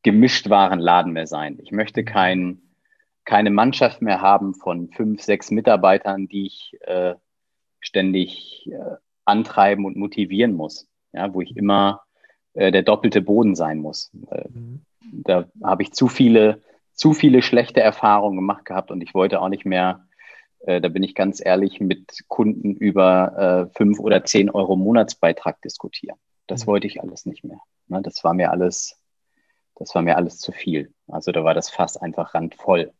[0.02, 1.58] Gemischtwarenladen mehr sein.
[1.62, 2.06] Ich möchte mhm.
[2.06, 2.62] kein,
[3.24, 7.14] keine Mannschaft mehr haben von fünf, sechs Mitarbeitern, die ich äh,
[7.80, 10.86] ständig äh, antreiben und motivieren muss
[11.16, 12.02] ja, wo ich immer
[12.54, 14.10] äh, der doppelte Boden sein muss.
[14.30, 14.82] Äh, mhm.
[15.00, 19.48] Da habe ich zu viele, zu viele schlechte Erfahrungen gemacht gehabt und ich wollte auch
[19.48, 20.06] nicht mehr,
[20.60, 25.60] äh, da bin ich ganz ehrlich, mit Kunden über äh, fünf oder zehn Euro Monatsbeitrag
[25.62, 26.18] diskutieren.
[26.46, 26.66] Das mhm.
[26.68, 27.60] wollte ich alles nicht mehr.
[27.88, 29.00] Ne, das war mir alles,
[29.76, 30.92] das war mir alles zu viel.
[31.08, 32.92] Also da war das Fass einfach randvoll.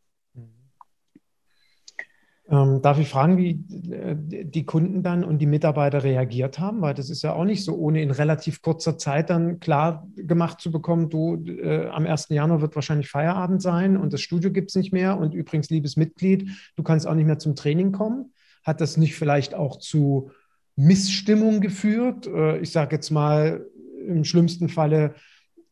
[2.48, 6.80] Ähm, darf ich fragen, wie äh, die Kunden dann und die Mitarbeiter reagiert haben?
[6.80, 10.60] Weil das ist ja auch nicht so, ohne in relativ kurzer Zeit dann klar gemacht
[10.60, 12.28] zu bekommen, du, äh, am 1.
[12.28, 15.18] Januar wird wahrscheinlich Feierabend sein und das Studio gibt es nicht mehr.
[15.18, 18.32] Und übrigens, liebes Mitglied, du kannst auch nicht mehr zum Training kommen.
[18.62, 20.30] Hat das nicht vielleicht auch zu
[20.76, 22.28] Missstimmung geführt?
[22.28, 23.66] Äh, ich sage jetzt mal
[24.06, 25.14] im schlimmsten Falle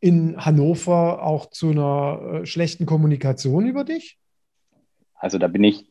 [0.00, 4.18] in Hannover auch zu einer äh, schlechten Kommunikation über dich?
[5.14, 5.86] Also da bin ich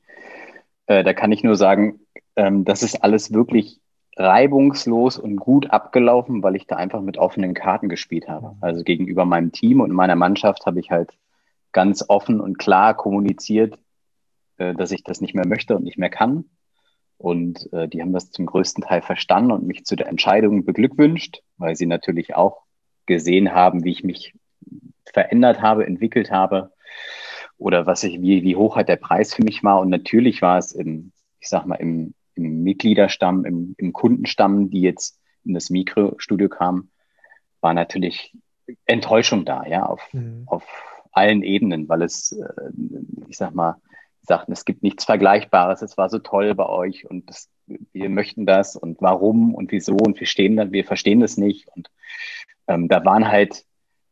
[0.88, 2.00] äh, da kann ich nur sagen,
[2.36, 3.80] ähm, das ist alles wirklich
[4.15, 8.56] reibungslos und gut abgelaufen, weil ich da einfach mit offenen Karten gespielt habe.
[8.62, 11.12] Also gegenüber meinem Team und meiner Mannschaft habe ich halt
[11.72, 13.80] ganz offen und klar kommuniziert,
[14.58, 16.46] äh, dass ich das nicht mehr möchte und nicht mehr kann.
[17.17, 21.41] Und äh, die haben das zum größten Teil verstanden und mich zu der Entscheidung beglückwünscht,
[21.58, 22.63] weil sie natürlich auch
[23.06, 24.34] gesehen haben, wie ich mich
[25.06, 26.72] verändert habe, entwickelt habe
[27.63, 29.80] oder was ich, wie, wie hoch halt der Preis für mich war.
[29.80, 34.82] Und natürlich war es im, ich sag mal, im, im Mitgliederstamm, im, im Kundenstamm, die
[34.82, 36.91] jetzt in das Mikrostudio kamen,
[37.62, 38.36] war natürlich
[38.86, 40.43] Enttäuschung da, ja, auf, mhm.
[40.45, 40.65] auf
[41.13, 42.71] allen Ebenen, weil es, äh,
[43.30, 43.78] ich sag mal,
[44.23, 48.45] sagten, es gibt nichts Vergleichbares, es war so toll bei euch und das, wir möchten
[48.45, 51.69] das und warum und wieso und wir stehen dann, wir verstehen das nicht.
[51.69, 51.89] Und
[52.67, 53.63] ähm, da waren halt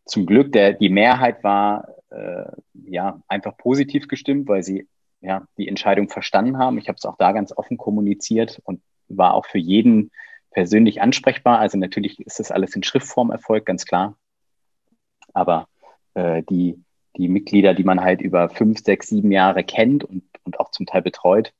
[0.06, 4.88] zum Glück, der, die Mehrheit war äh, ja einfach positiv gestimmt, weil sie
[5.22, 6.78] ja die Entscheidung verstanden haben.
[6.78, 10.12] Ich habe es auch da ganz offen kommuniziert und war auch für jeden
[10.52, 11.60] persönlich ansprechbar.
[11.60, 14.18] Also natürlich ist das alles in Schriftform erfolgt, ganz klar.
[15.34, 15.68] Aber
[16.14, 16.84] äh, die,
[17.18, 20.86] die Mitglieder, die man halt über fünf, sechs, sieben Jahre kennt und, und auch zum
[20.86, 21.54] Teil betreut,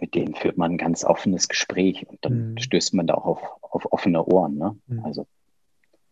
[0.00, 2.58] mit denen führt man ein ganz offenes Gespräch und dann mhm.
[2.58, 4.56] stößt man da auch auf, auf offene Ohren.
[4.56, 4.76] Ne?
[4.86, 5.04] Mhm.
[5.04, 5.26] Also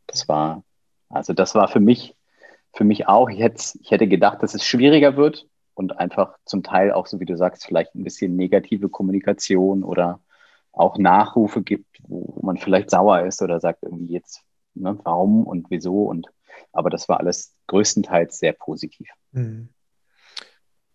[0.06, 0.62] das war,
[1.08, 2.14] also das war für mich,
[2.76, 6.62] für mich auch, ich hätte, ich hätte gedacht, dass es schwieriger wird und einfach zum
[6.62, 10.20] Teil auch, so wie du sagst, vielleicht ein bisschen negative Kommunikation oder
[10.72, 14.42] auch Nachrufe gibt, wo man vielleicht sauer ist oder sagt irgendwie jetzt,
[14.74, 16.28] ne, warum und wieso und
[16.72, 19.08] aber das war alles größtenteils sehr positiv.
[19.32, 19.70] Mhm.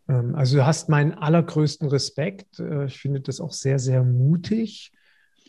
[0.07, 2.59] Ähm, also du hast meinen allergrößten Respekt.
[2.59, 4.91] Äh, ich finde das auch sehr, sehr mutig.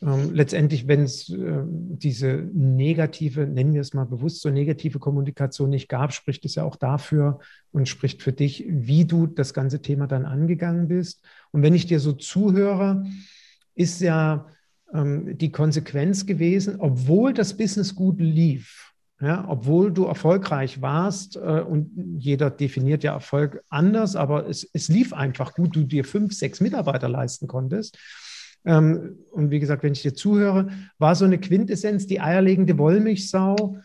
[0.05, 5.71] Ähm, letztendlich, wenn es äh, diese negative, nennen wir es mal bewusst so negative Kommunikation
[5.71, 7.39] nicht gab, spricht es ja auch dafür
[7.71, 11.23] und spricht für dich, wie du das ganze Thema dann angegangen bist.
[11.53, 13.05] Und wenn ich dir so zuhöre,
[13.77, 14.49] ist ja
[14.93, 21.39] ähm, die Konsequenz gewesen, obwohl das Business gut lief, ja, obwohl du erfolgreich warst äh,
[21.61, 26.33] und jeder definiert ja Erfolg anders, aber es, es lief einfach gut, du dir fünf,
[26.33, 27.97] sechs Mitarbeiter leisten konntest.
[28.65, 33.77] Ähm, und wie gesagt, wenn ich dir zuhöre, war so eine Quintessenz die eierlegende Wollmilchsau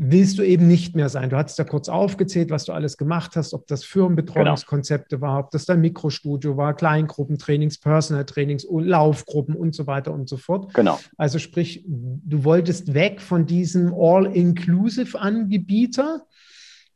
[0.00, 1.28] willst du eben nicht mehr sein.
[1.28, 5.26] Du hattest ja kurz aufgezählt, was du alles gemacht hast, ob das Firmenbetreuungskonzepte genau.
[5.26, 10.36] war, ob das dein Mikrostudio war, Kleingruppentrainings, Personal Trainings, Laufgruppen und so weiter und so
[10.36, 10.72] fort.
[10.72, 11.00] Genau.
[11.16, 16.22] Also sprich, du wolltest weg von diesem All-Inclusive-Anbieter.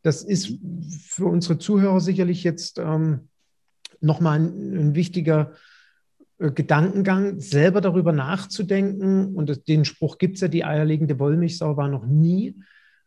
[0.03, 0.61] Das ist
[1.01, 3.27] für unsere Zuhörer sicherlich jetzt ähm,
[4.01, 5.55] nochmal ein, ein wichtiger
[6.51, 9.35] Gedankengang, selber darüber nachzudenken.
[9.35, 12.57] Und den Spruch gibt es ja, die eierlegende Wollmilchsau war noch nie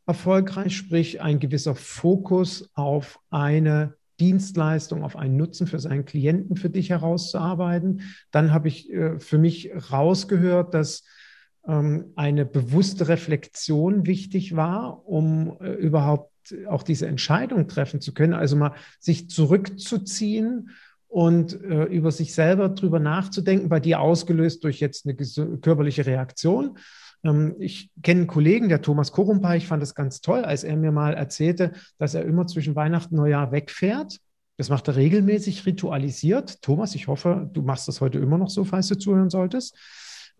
[0.05, 6.69] erfolgreich, sprich ein gewisser Fokus auf eine Dienstleistung, auf einen Nutzen für seinen Klienten für
[6.69, 8.01] dich herauszuarbeiten.
[8.31, 11.03] Dann habe ich äh, für mich rausgehört, dass
[11.67, 16.31] ähm, eine bewusste Reflexion wichtig war, um äh, überhaupt
[16.67, 18.33] auch diese Entscheidung treffen zu können.
[18.33, 20.69] Also mal sich zurückzuziehen
[21.15, 25.15] und äh, über sich selber drüber nachzudenken, bei dir ausgelöst durch jetzt eine
[25.61, 26.77] körperliche Reaktion
[27.23, 30.75] ähm, ich kenne einen Kollegen, der Thomas Korumpa, ich fand das ganz toll, als er
[30.75, 34.19] mir mal erzählte, dass er immer zwischen Weihnachten und Neujahr wegfährt.
[34.57, 36.61] Das macht er regelmäßig ritualisiert.
[36.61, 39.77] Thomas, ich hoffe, du machst das heute immer noch so, falls du zuhören solltest.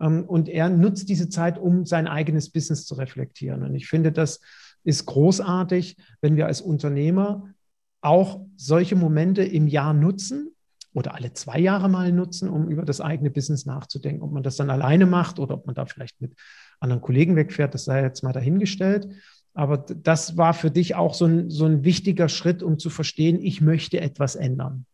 [0.02, 3.64] Ähm, und er nutzt diese Zeit, um sein eigenes Business zu reflektieren.
[3.64, 4.42] Und ich finde, das
[4.84, 7.54] ist großartig, wenn wir als Unternehmer
[8.02, 10.55] auch solche Momente im Jahr nutzen,
[10.96, 14.24] oder alle zwei Jahre mal nutzen, um über das eigene Business nachzudenken.
[14.24, 16.34] Ob man das dann alleine macht oder ob man da vielleicht mit
[16.80, 19.10] anderen Kollegen wegfährt, das sei jetzt mal dahingestellt.
[19.54, 23.42] Aber das war für dich auch so ein, so ein wichtiger Schritt, um zu verstehen,
[23.42, 24.86] ich möchte etwas ändern.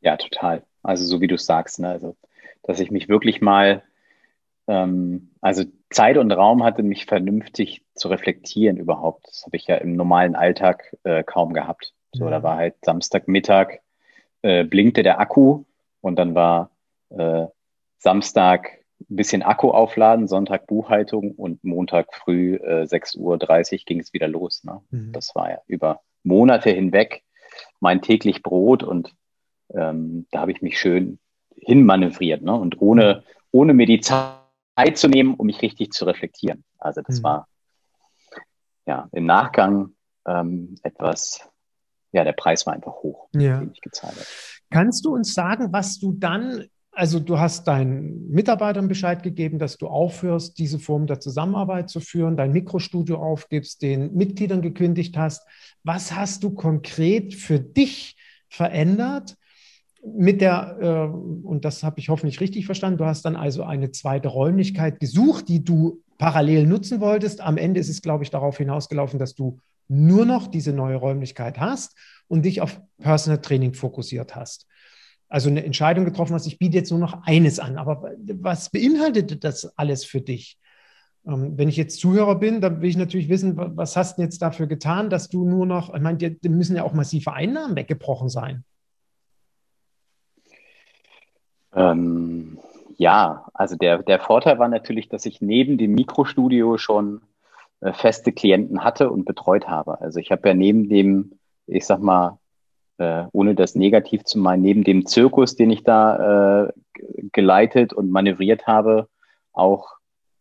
[0.00, 0.64] Ja, total.
[0.82, 1.90] Also so wie du sagst, ne?
[1.90, 2.16] also
[2.62, 3.82] dass ich mich wirklich mal,
[4.66, 9.26] ähm, also Zeit und Raum hatte, mich vernünftig zu reflektieren überhaupt.
[9.28, 11.92] Das habe ich ja im normalen Alltag äh, kaum gehabt.
[12.12, 12.30] So, ja.
[12.30, 13.80] da war halt Samstagmittag,
[14.42, 15.64] äh, blinkte der Akku
[16.00, 16.70] und dann war
[17.10, 17.46] äh,
[17.98, 24.12] Samstag ein bisschen Akku aufladen, Sonntag Buchhaltung und Montag früh äh, 6.30 Uhr ging es
[24.12, 24.64] wieder los.
[24.64, 24.80] Ne?
[24.90, 25.12] Mhm.
[25.12, 27.22] Das war ja über Monate hinweg
[27.80, 29.14] mein täglich Brot und
[29.74, 31.18] ähm, da habe ich mich schön
[31.56, 32.54] hinmanövriert ne?
[32.54, 34.38] und ohne, ohne mir die Zeit
[34.94, 36.64] zu nehmen, um mich richtig zu reflektieren.
[36.78, 37.24] Also das mhm.
[37.24, 37.48] war
[38.86, 39.94] ja im Nachgang
[40.26, 41.48] ähm, etwas
[42.12, 43.60] ja, der Preis war einfach hoch, ja.
[43.60, 44.26] den ich gezahlt habe.
[44.70, 49.78] Kannst du uns sagen, was du dann, also du hast deinen Mitarbeitern Bescheid gegeben, dass
[49.78, 55.46] du aufhörst, diese Form der Zusammenarbeit zu führen, dein Mikrostudio aufgibst, den Mitgliedern gekündigt hast.
[55.84, 58.16] Was hast du konkret für dich
[58.48, 59.36] verändert?
[60.02, 63.90] Mit der, äh, und das habe ich hoffentlich richtig verstanden, du hast dann also eine
[63.90, 67.40] zweite Räumlichkeit gesucht, die du parallel nutzen wolltest.
[67.40, 69.58] Am Ende ist es, glaube ich, darauf hinausgelaufen, dass du
[69.90, 71.98] nur noch diese neue Räumlichkeit hast
[72.28, 74.66] und dich auf Personal Training fokussiert hast.
[75.28, 77.76] Also eine Entscheidung getroffen hast, ich biete jetzt nur noch eines an.
[77.76, 80.58] Aber was beinhaltet das alles für dich?
[81.26, 84.40] Ähm, wenn ich jetzt Zuhörer bin, dann will ich natürlich wissen, was hast du jetzt
[84.42, 88.28] dafür getan, dass du nur noch, ich meine, dir müssen ja auch massive Einnahmen weggebrochen
[88.28, 88.64] sein.
[91.74, 92.58] Ähm,
[92.96, 97.22] ja, also der, der Vorteil war natürlich, dass ich neben dem Mikrostudio schon
[97.80, 100.00] äh, feste Klienten hatte und betreut habe.
[100.00, 102.38] Also ich habe ja neben dem, ich sag mal,
[102.98, 106.72] äh, ohne das negativ zu meinen, neben dem Zirkus, den ich da äh,
[107.32, 109.08] geleitet und manövriert habe,
[109.52, 109.94] auch,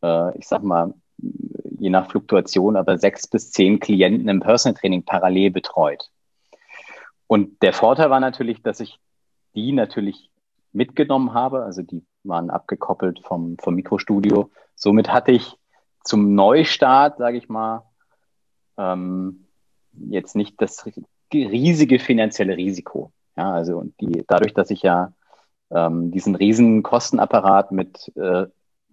[0.04, 5.04] äh, ich sag mal, je nach Fluktuation, aber sechs bis zehn Klienten im Personal Training
[5.04, 6.10] parallel betreut.
[7.28, 9.00] Und der Vorteil war natürlich, dass ich
[9.56, 10.30] die natürlich
[10.72, 14.52] mitgenommen habe, also die waren abgekoppelt vom, vom Mikrostudio.
[14.76, 15.59] Somit hatte ich
[16.10, 17.84] zum Neustart, sage ich mal,
[18.78, 19.46] ähm,
[19.94, 20.86] jetzt nicht das
[21.32, 23.12] riesige finanzielle Risiko.
[23.38, 25.14] Ja, also die, dadurch, dass ich ja
[25.70, 28.48] ähm, diesen riesen Kostenapparat mit äh,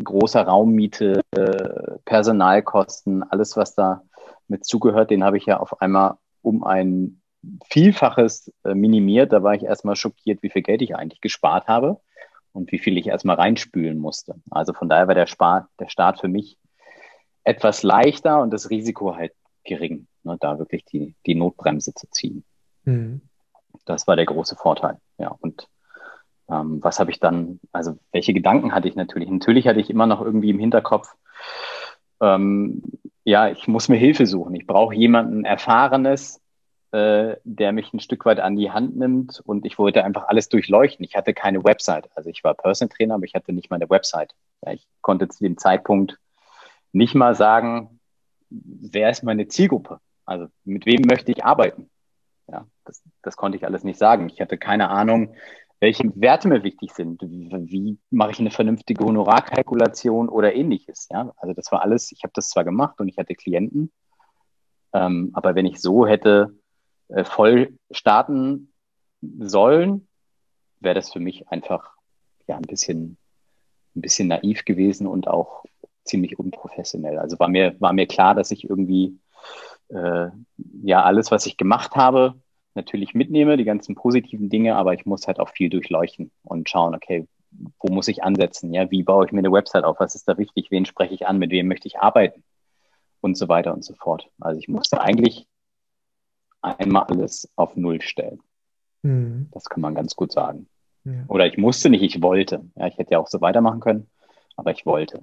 [0.05, 4.03] großer Raummiete, äh, Personalkosten, alles, was da
[4.47, 7.23] mit zugehört, den habe ich ja auf einmal um ein
[7.71, 9.33] Vielfaches äh, minimiert.
[9.33, 11.99] Da war ich erstmal schockiert, wie viel Geld ich eigentlich gespart habe
[12.53, 14.35] und wie viel ich erstmal reinspülen musste.
[14.51, 16.59] Also von daher war der, Spar der Start für mich
[17.47, 19.33] etwas leichter und das Risiko halt
[19.65, 22.45] gering, ne, da wirklich die, die Notbremse zu ziehen.
[22.85, 23.21] Mhm.
[23.85, 24.99] Das war der große Vorteil.
[25.19, 25.69] Ja, und
[26.51, 29.31] ähm, was habe ich dann, also welche Gedanken hatte ich natürlich?
[29.31, 31.15] Natürlich hatte ich immer noch irgendwie im Hinterkopf,
[32.21, 32.83] ähm,
[33.25, 34.55] ja, ich muss mir Hilfe suchen.
[34.55, 36.41] Ich brauche jemanden Erfahrenes,
[36.93, 40.49] äh, der mich ein Stück weit an die Hand nimmt und ich wollte einfach alles
[40.49, 41.05] durchleuchten.
[41.05, 42.09] Ich hatte keine Website.
[42.17, 44.35] Also ich war Personal Trainer, aber ich hatte nicht mal eine Website.
[44.65, 46.19] Ja, ich konnte zu dem Zeitpunkt
[46.97, 48.01] nicht mal sagen,
[48.49, 50.01] wer ist meine Zielgruppe?
[50.25, 51.91] Also mit wem möchte ich arbeiten?
[52.49, 54.29] Ja, das, das konnte ich alles nicht sagen.
[54.29, 55.35] Ich hatte keine Ahnung,
[55.79, 57.21] welche Werte mir wichtig sind.
[57.23, 61.09] Wie, wie mache ich eine vernünftige Honorarkalkulation oder ähnliches?
[61.11, 63.93] Ja, also das war alles, ich habe das zwar gemacht und ich hatte Klienten,
[64.95, 66.55] ähm, aber wenn ich so hätte
[67.09, 68.73] äh, voll starten
[69.39, 70.09] sollen,
[70.81, 71.93] wäre das für mich einfach
[72.47, 73.19] ja ein bisschen,
[73.95, 75.65] ein bisschen naiv gewesen und auch
[76.07, 77.19] ziemlich unprofessionell.
[77.19, 79.19] Also war mir, war mir klar, dass ich irgendwie
[79.89, 80.29] äh,
[80.83, 82.35] ja alles, was ich gemacht habe,
[82.75, 86.95] natürlich mitnehme, die ganzen positiven Dinge, aber ich muss halt auch viel durchleuchten und schauen,
[86.95, 87.27] okay,
[87.81, 88.73] wo muss ich ansetzen?
[88.73, 89.99] Ja, wie baue ich mir eine Website auf?
[89.99, 90.71] Was ist da wichtig?
[90.71, 91.39] Wen spreche ich an?
[91.39, 92.45] Mit wem möchte ich arbeiten?
[93.21, 94.29] Und so weiter und so fort.
[94.41, 95.47] Also ich musste eigentlich
[96.61, 98.41] einmal alles auf Null stellen.
[99.03, 99.49] Mhm.
[99.53, 100.69] Das kann man ganz gut sagen.
[101.05, 101.25] Ja.
[101.29, 102.65] Oder ich musste nicht, ich wollte.
[102.77, 104.11] Ja, ich hätte ja auch so weitermachen können,
[104.57, 105.23] aber ich wollte.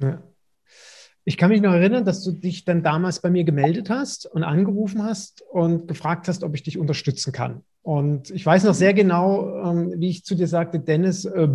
[0.00, 0.22] Ja.
[1.24, 4.44] Ich kann mich noch erinnern, dass du dich dann damals bei mir gemeldet hast und
[4.44, 7.62] angerufen hast und gefragt hast, ob ich dich unterstützen kann.
[7.82, 11.48] Und ich weiß noch sehr genau, ähm, wie ich zu dir sagte, Dennis, äh,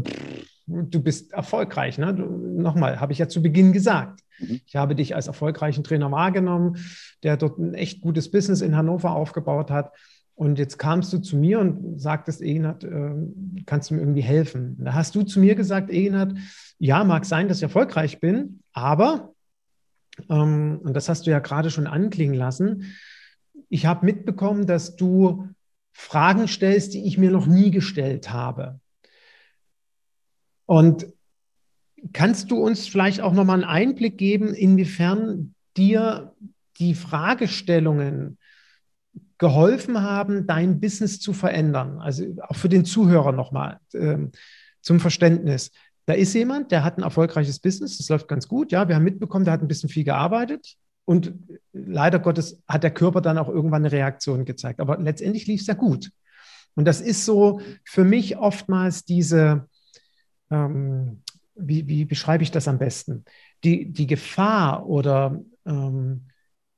[0.67, 1.97] du bist erfolgreich.
[1.97, 2.13] Ne?
[2.13, 4.19] Nochmal, habe ich ja zu Beginn gesagt.
[4.39, 4.59] Mhm.
[4.65, 6.77] Ich habe dich als erfolgreichen Trainer wahrgenommen,
[7.23, 9.93] der dort ein echt gutes Business in Hannover aufgebaut hat.
[10.35, 13.13] Und jetzt kamst du zu mir und sagtest, Egenhard, äh,
[13.65, 14.77] kannst du mir irgendwie helfen?
[14.79, 16.37] Da hast du zu mir gesagt, Egenhard,
[16.79, 19.33] ja, mag sein, dass ich erfolgreich bin, aber
[20.29, 22.95] ähm, und das hast du ja gerade schon anklingen lassen,
[23.69, 25.47] ich habe mitbekommen, dass du
[25.93, 28.79] Fragen stellst, die ich mir noch nie gestellt habe.
[30.65, 31.07] Und
[32.13, 36.33] kannst du uns vielleicht auch nochmal einen Einblick geben, inwiefern dir
[36.79, 38.37] die Fragestellungen
[39.41, 41.99] geholfen haben, dein Business zu verändern?
[41.99, 44.17] Also auch für den Zuhörer nochmal äh,
[44.81, 45.71] zum Verständnis.
[46.05, 48.71] Da ist jemand, der hat ein erfolgreiches Business, das läuft ganz gut.
[48.71, 50.75] Ja, wir haben mitbekommen, der hat ein bisschen viel gearbeitet
[51.05, 51.33] und
[51.73, 54.79] leider Gottes hat der Körper dann auch irgendwann eine Reaktion gezeigt.
[54.79, 56.11] Aber letztendlich lief es ja gut.
[56.75, 59.67] Und das ist so für mich oftmals diese,
[60.51, 61.23] ähm,
[61.55, 63.25] wie, wie, beschreibe ich das am besten?
[63.63, 66.27] Die, die Gefahr oder ähm,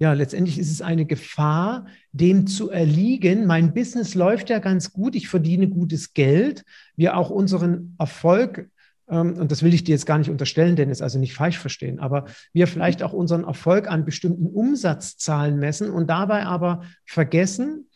[0.04, 3.46] ja, letztendlich ist es eine Gefahr, dem zu erliegen.
[3.46, 6.66] Mein Business läuft ja ganz gut, ich verdiene gutes Geld,
[6.98, 8.70] wir auch unseren Erfolg
[9.08, 12.00] ähm, und das will ich dir jetzt gar nicht unterstellen, Dennis, also nicht falsch verstehen,
[12.00, 17.88] aber wir vielleicht auch unseren Erfolg an bestimmten Umsatzzahlen messen und dabei aber vergessen,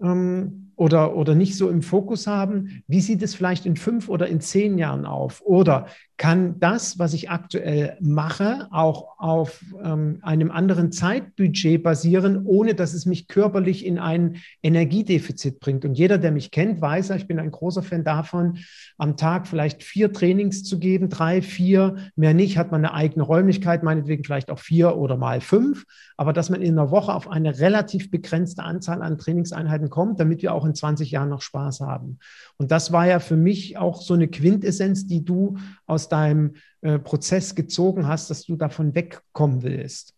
[0.00, 4.26] ähm, oder, oder nicht so im Fokus haben, wie sieht es vielleicht in fünf oder
[4.26, 5.40] in zehn Jahren auf?
[5.44, 12.74] Oder kann das, was ich aktuell mache, auch auf ähm, einem anderen Zeitbudget basieren, ohne
[12.74, 15.84] dass es mich körperlich in ein Energiedefizit bringt?
[15.84, 18.58] Und jeder, der mich kennt, weiß, ich bin ein großer Fan davon,
[18.98, 23.24] am Tag vielleicht vier Trainings zu geben, drei, vier, mehr nicht, hat man eine eigene
[23.24, 25.84] Räumlichkeit, meinetwegen vielleicht auch vier oder mal fünf,
[26.16, 30.42] aber dass man in einer Woche auf eine relativ begrenzte Anzahl an Trainingseinheiten kommt, damit
[30.42, 32.18] wir auch in in 20 Jahren noch Spaß haben.
[32.56, 36.98] Und das war ja für mich auch so eine Quintessenz, die du aus deinem äh,
[36.98, 40.14] Prozess gezogen hast, dass du davon wegkommen willst.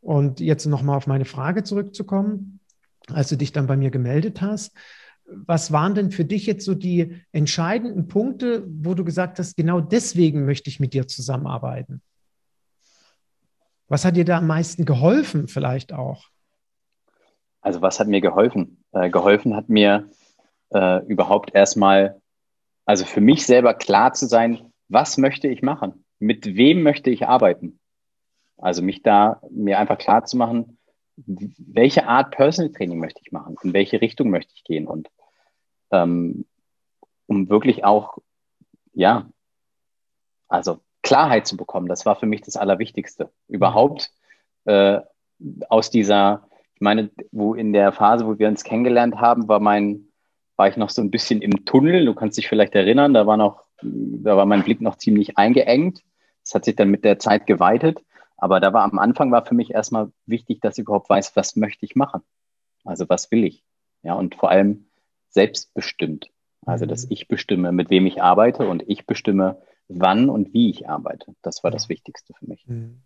[0.00, 2.60] Und jetzt nochmal auf meine Frage zurückzukommen,
[3.08, 4.76] als du dich dann bei mir gemeldet hast.
[5.24, 9.80] Was waren denn für dich jetzt so die entscheidenden Punkte, wo du gesagt hast, genau
[9.80, 12.00] deswegen möchte ich mit dir zusammenarbeiten?
[13.88, 16.28] Was hat dir da am meisten geholfen, vielleicht auch?
[17.60, 18.75] Also was hat mir geholfen?
[18.96, 20.08] Äh, geholfen hat mir
[20.70, 22.18] äh, überhaupt erstmal,
[22.86, 26.06] also für mich selber klar zu sein, was möchte ich machen?
[26.18, 27.78] Mit wem möchte ich arbeiten?
[28.56, 30.78] Also mich da, mir einfach klar zu machen,
[31.16, 33.56] welche Art Personal Training möchte ich machen?
[33.62, 34.86] In welche Richtung möchte ich gehen?
[34.86, 35.10] Und
[35.90, 36.46] ähm,
[37.26, 38.16] um wirklich auch,
[38.94, 39.28] ja,
[40.48, 43.30] also Klarheit zu bekommen, das war für mich das Allerwichtigste.
[43.46, 44.10] Überhaupt
[44.64, 45.00] äh,
[45.68, 50.08] aus dieser ich meine, wo in der Phase, wo wir uns kennengelernt haben, war mein,
[50.56, 52.04] war ich noch so ein bisschen im Tunnel.
[52.04, 56.02] Du kannst dich vielleicht erinnern, da war noch, da war mein Blick noch ziemlich eingeengt.
[56.44, 58.04] Das hat sich dann mit der Zeit geweitet.
[58.36, 61.56] Aber da war am Anfang war für mich erstmal wichtig, dass ich überhaupt weiß, was
[61.56, 62.20] möchte ich machen?
[62.84, 63.64] Also was will ich?
[64.02, 64.90] Ja, und vor allem
[65.30, 66.30] selbstbestimmt.
[66.66, 67.12] Also, dass mhm.
[67.12, 71.34] ich bestimme, mit wem ich arbeite und ich bestimme, wann und wie ich arbeite.
[71.40, 72.66] Das war das Wichtigste für mich.
[72.66, 73.00] Mhm.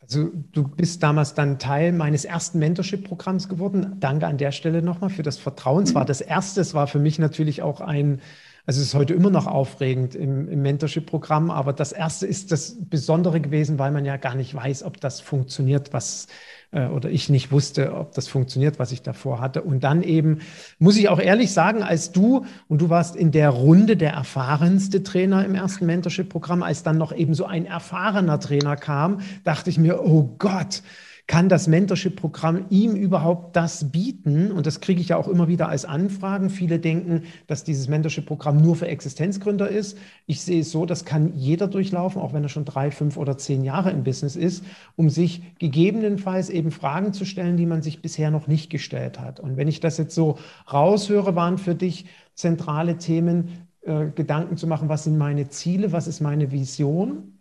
[0.00, 3.96] Also du bist damals dann Teil meines ersten Mentorship-Programms geworden.
[3.98, 5.84] Danke an der Stelle nochmal für das Vertrauen.
[5.84, 6.08] Es war mhm.
[6.08, 8.20] das erste, es war für mich natürlich auch ein,
[8.66, 12.76] also es ist heute immer noch aufregend im, im Mentorship-Programm, aber das erste ist das
[12.80, 16.28] Besondere gewesen, weil man ja gar nicht weiß, ob das funktioniert, was
[16.70, 19.62] äh, oder ich nicht wusste, ob das funktioniert, was ich davor hatte.
[19.62, 20.40] Und dann eben,
[20.78, 25.02] muss ich auch ehrlich sagen, als du, und du warst in der Runde der erfahrenste
[25.02, 29.78] Trainer im ersten Mentorship-Programm, als dann noch eben so ein erfahrener Trainer kam, dachte ich
[29.78, 30.82] mir, oh Gott,
[31.26, 34.52] kann das Mentorship-Programm ihm überhaupt das bieten?
[34.52, 36.50] Und das kriege ich ja auch immer wieder als Anfragen.
[36.50, 39.98] Viele denken, dass dieses Mentorship-Programm nur für Existenzgründer ist.
[40.26, 43.36] Ich sehe es so, das kann jeder durchlaufen, auch wenn er schon drei, fünf oder
[43.36, 44.64] zehn Jahre im Business ist,
[44.94, 49.40] um sich gegebenenfalls eben Fragen zu stellen, die man sich bisher noch nicht gestellt hat.
[49.40, 50.38] Und wenn ich das jetzt so
[50.72, 56.06] raushöre, waren für dich zentrale Themen, äh, Gedanken zu machen, was sind meine Ziele, was
[56.06, 57.40] ist meine Vision,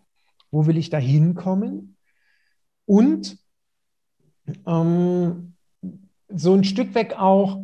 [0.50, 1.98] wo will ich da hinkommen?
[2.86, 3.38] Und
[4.66, 5.54] ähm,
[6.30, 7.64] so ein Stück weg auch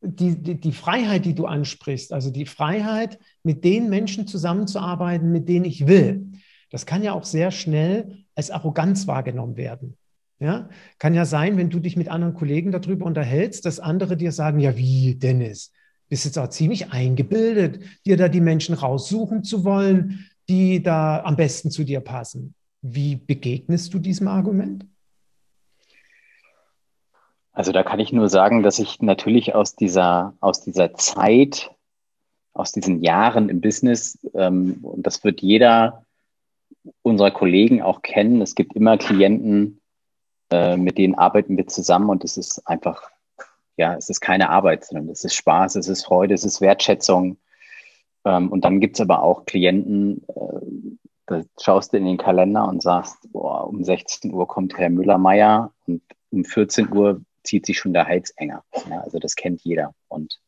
[0.00, 5.48] die, die, die Freiheit, die du ansprichst, also die Freiheit, mit den Menschen zusammenzuarbeiten, mit
[5.48, 6.32] denen ich will.
[6.70, 9.96] Das kann ja auch sehr schnell als Arroganz wahrgenommen werden.
[10.40, 10.68] Ja,
[10.98, 14.58] kann ja sein, wenn du dich mit anderen Kollegen darüber unterhältst, dass andere dir sagen,
[14.58, 15.72] ja, wie, Dennis,
[16.08, 21.36] bist jetzt auch ziemlich eingebildet, dir da die Menschen raussuchen zu wollen, die da am
[21.36, 22.54] besten zu dir passen.
[22.82, 24.84] Wie begegnest du diesem Argument?
[27.54, 31.70] Also da kann ich nur sagen, dass ich natürlich aus dieser, aus dieser Zeit,
[32.52, 36.04] aus diesen Jahren im Business, ähm, und das wird jeder
[37.02, 39.80] unserer Kollegen auch kennen, es gibt immer Klienten,
[40.50, 43.08] äh, mit denen arbeiten wir zusammen und es ist einfach,
[43.76, 47.38] ja, es ist keine Arbeit, sondern es ist Spaß, es ist Freude, es ist Wertschätzung.
[48.24, 50.60] Ähm, und dann gibt's aber auch Klienten, äh,
[51.26, 55.72] da schaust du in den Kalender und sagst, boah, um 16 Uhr kommt Herr Müller-Meyer
[55.86, 58.64] und um 14 Uhr zieht sich schon der Hals enger.
[58.90, 59.94] Ja, also das kennt jeder.
[60.08, 60.40] Und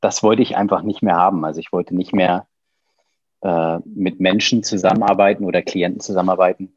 [0.00, 1.44] das wollte ich einfach nicht mehr haben.
[1.44, 2.46] Also ich wollte nicht mehr
[3.40, 6.76] äh, mit Menschen zusammenarbeiten oder Klienten zusammenarbeiten,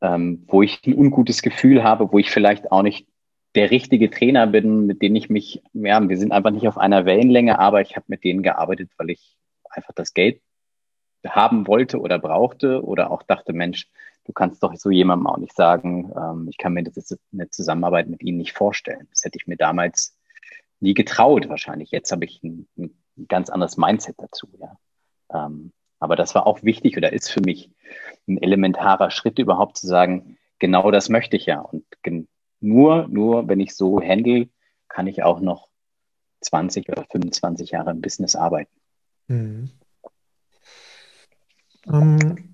[0.00, 3.06] ähm, wo ich ein ungutes Gefühl habe, wo ich vielleicht auch nicht
[3.54, 7.04] der richtige Trainer bin, mit dem ich mich, ja, wir sind einfach nicht auf einer
[7.04, 9.36] Wellenlänge, aber ich habe mit denen gearbeitet, weil ich
[9.70, 10.40] einfach das Geld
[11.26, 13.88] haben wollte oder brauchte oder auch dachte, Mensch,
[14.24, 18.08] du kannst doch so jemandem auch nicht sagen, ähm, ich kann mir das, eine Zusammenarbeit
[18.08, 19.06] mit ihnen nicht vorstellen.
[19.10, 20.16] Das hätte ich mir damals
[20.80, 21.90] nie getraut, wahrscheinlich.
[21.90, 22.94] Jetzt habe ich ein, ein,
[23.28, 24.76] ganz anderes Mindset dazu, ja.
[25.32, 27.70] Ähm, aber das war auch wichtig oder ist für mich
[28.26, 31.60] ein elementarer Schritt überhaupt zu sagen, genau das möchte ich ja.
[31.60, 31.84] Und
[32.60, 34.48] nur, nur wenn ich so handle,
[34.88, 35.68] kann ich auch noch
[36.40, 38.70] 20 oder 25 Jahre im Business arbeiten.
[39.28, 39.70] Mhm.
[41.86, 42.53] Um,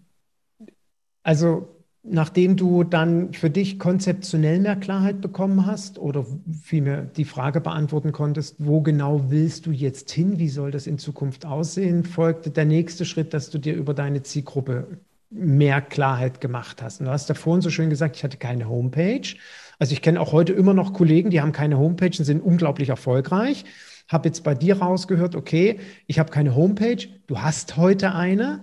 [1.22, 1.68] also
[2.02, 6.24] nachdem du dann für dich konzeptionell mehr Klarheit bekommen hast oder
[6.62, 10.98] vielmehr die Frage beantworten konntest, wo genau willst du jetzt hin, wie soll das in
[10.98, 14.86] Zukunft aussehen, folgte der nächste Schritt, dass du dir über deine Zielgruppe
[15.30, 17.00] mehr Klarheit gemacht hast.
[17.00, 19.36] Und du hast ja vorhin so schön gesagt, ich hatte keine Homepage.
[19.78, 22.88] Also ich kenne auch heute immer noch Kollegen, die haben keine Homepage und sind unglaublich
[22.88, 23.64] erfolgreich.
[24.08, 28.62] Habe jetzt bei dir rausgehört, okay, ich habe keine Homepage, du hast heute eine.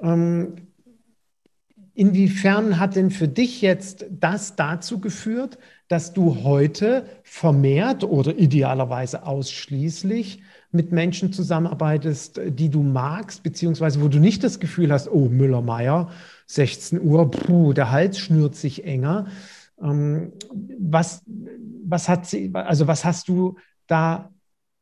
[0.00, 0.54] Ähm,
[1.94, 9.26] Inwiefern hat denn für dich jetzt das dazu geführt, dass du heute vermehrt oder idealerweise
[9.26, 15.28] ausschließlich mit Menschen zusammenarbeitest, die du magst, beziehungsweise wo du nicht das Gefühl hast, oh,
[15.28, 16.10] Müller-Meyer,
[16.46, 19.26] 16 Uhr, puh, der Hals schnürt sich enger.
[19.82, 20.32] Ähm,
[20.78, 21.22] was,
[21.84, 24.30] was hat sie, also was hast du da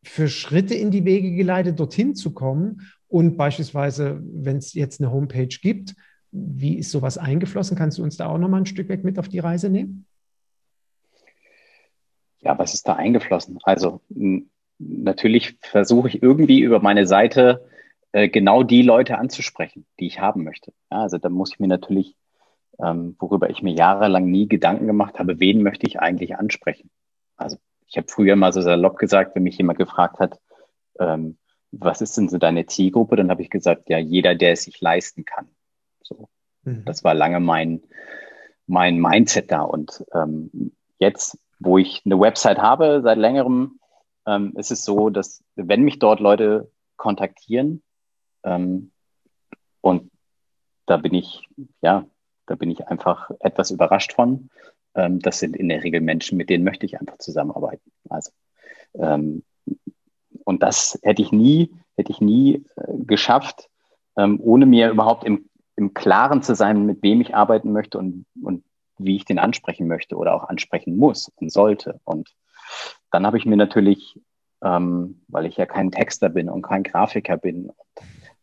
[0.04, 2.82] für Schritte in die Wege geleitet, dorthin zu kommen?
[3.08, 5.96] Und beispielsweise, wenn es jetzt eine Homepage gibt,
[6.32, 7.76] wie ist sowas eingeflossen?
[7.76, 10.06] Kannst du uns da auch noch mal ein Stück weg mit auf die Reise nehmen?
[12.40, 13.58] Ja, was ist da eingeflossen?
[13.62, 14.00] Also
[14.78, 17.66] natürlich versuche ich irgendwie über meine Seite
[18.12, 20.72] äh, genau die Leute anzusprechen, die ich haben möchte.
[20.90, 22.16] Ja, also da muss ich mir natürlich,
[22.82, 26.90] ähm, worüber ich mir jahrelang nie Gedanken gemacht habe, wen möchte ich eigentlich ansprechen?
[27.36, 30.40] Also ich habe früher mal so salopp gesagt, wenn mich jemand gefragt hat,
[30.98, 31.36] ähm,
[31.72, 34.80] was ist denn so deine Zielgruppe, dann habe ich gesagt, ja, jeder, der es sich
[34.80, 35.48] leisten kann.
[36.70, 36.84] Mhm.
[36.84, 37.82] Das war lange mein,
[38.66, 39.62] mein Mindset da.
[39.62, 43.78] Und ähm, jetzt, wo ich eine Website habe, seit längerem,
[44.26, 47.82] ähm, ist es so, dass wenn mich dort Leute kontaktieren,
[48.44, 48.90] ähm,
[49.80, 50.10] und
[50.86, 51.48] da bin ich,
[51.80, 52.06] ja,
[52.46, 54.50] da bin ich einfach etwas überrascht von.
[54.94, 57.90] Ähm, das sind in der Regel Menschen, mit denen möchte ich einfach zusammenarbeiten.
[58.08, 58.32] Also,
[58.94, 59.44] ähm,
[60.44, 63.68] und das hätte ich nie, hätte ich nie äh, geschafft,
[64.16, 65.49] ähm, ohne mir überhaupt im,
[65.80, 68.64] im Klaren zu sein, mit wem ich arbeiten möchte und, und
[68.98, 72.00] wie ich den ansprechen möchte oder auch ansprechen muss und sollte.
[72.04, 72.34] Und
[73.10, 74.20] dann habe ich mir natürlich,
[74.62, 77.72] ähm, weil ich ja kein Texter bin und kein Grafiker bin,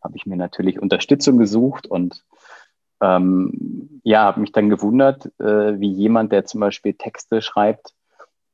[0.04, 2.26] habe ich mir natürlich Unterstützung gesucht und
[3.02, 7.94] ähm, ja, habe mich dann gewundert, äh, wie jemand, der zum Beispiel Texte schreibt,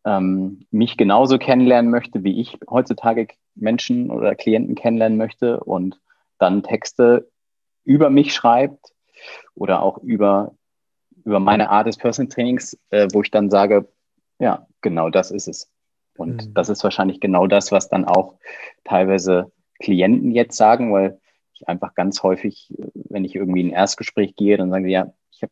[0.05, 6.01] ähm, mich genauso kennenlernen möchte, wie ich heutzutage Menschen oder Klienten kennenlernen möchte und
[6.39, 7.29] dann Texte
[7.85, 8.93] über mich schreibt
[9.55, 10.53] oder auch über,
[11.25, 13.87] über meine Art des Personal Trainings, äh, wo ich dann sage,
[14.39, 15.69] ja, genau das ist es.
[16.17, 16.53] Und mhm.
[16.53, 18.35] das ist wahrscheinlich genau das, was dann auch
[18.83, 21.19] teilweise Klienten jetzt sagen, weil
[21.53, 25.13] ich einfach ganz häufig, wenn ich irgendwie in ein Erstgespräch gehe, dann sagen sie, ja,
[25.31, 25.51] ich habe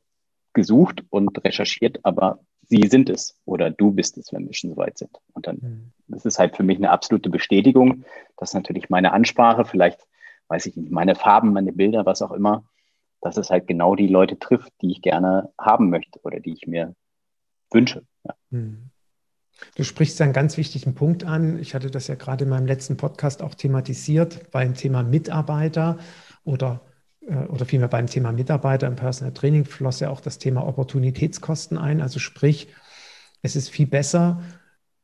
[0.53, 4.77] gesucht und recherchiert, aber sie sind es oder du bist es, wenn wir schon so
[4.77, 5.17] weit sind.
[5.33, 5.91] Und dann mhm.
[6.07, 8.05] das ist halt für mich eine absolute Bestätigung,
[8.37, 10.07] dass natürlich meine Ansprache, vielleicht,
[10.51, 12.65] weiß ich nicht, meine Farben, meine Bilder, was auch immer,
[13.21, 16.67] dass es halt genau die Leute trifft, die ich gerne haben möchte oder die ich
[16.67, 16.93] mir
[17.71, 18.03] wünsche.
[18.25, 18.35] Ja.
[18.49, 18.89] Mhm.
[19.75, 21.57] Du sprichst einen ganz wichtigen Punkt an.
[21.59, 25.99] Ich hatte das ja gerade in meinem letzten Podcast auch thematisiert beim Thema Mitarbeiter
[26.43, 26.81] oder,
[27.21, 31.77] äh, oder vielmehr beim Thema Mitarbeiter im Personal Training floss ja auch das Thema Opportunitätskosten
[31.77, 32.01] ein.
[32.01, 32.67] Also sprich,
[33.41, 34.41] es ist viel besser,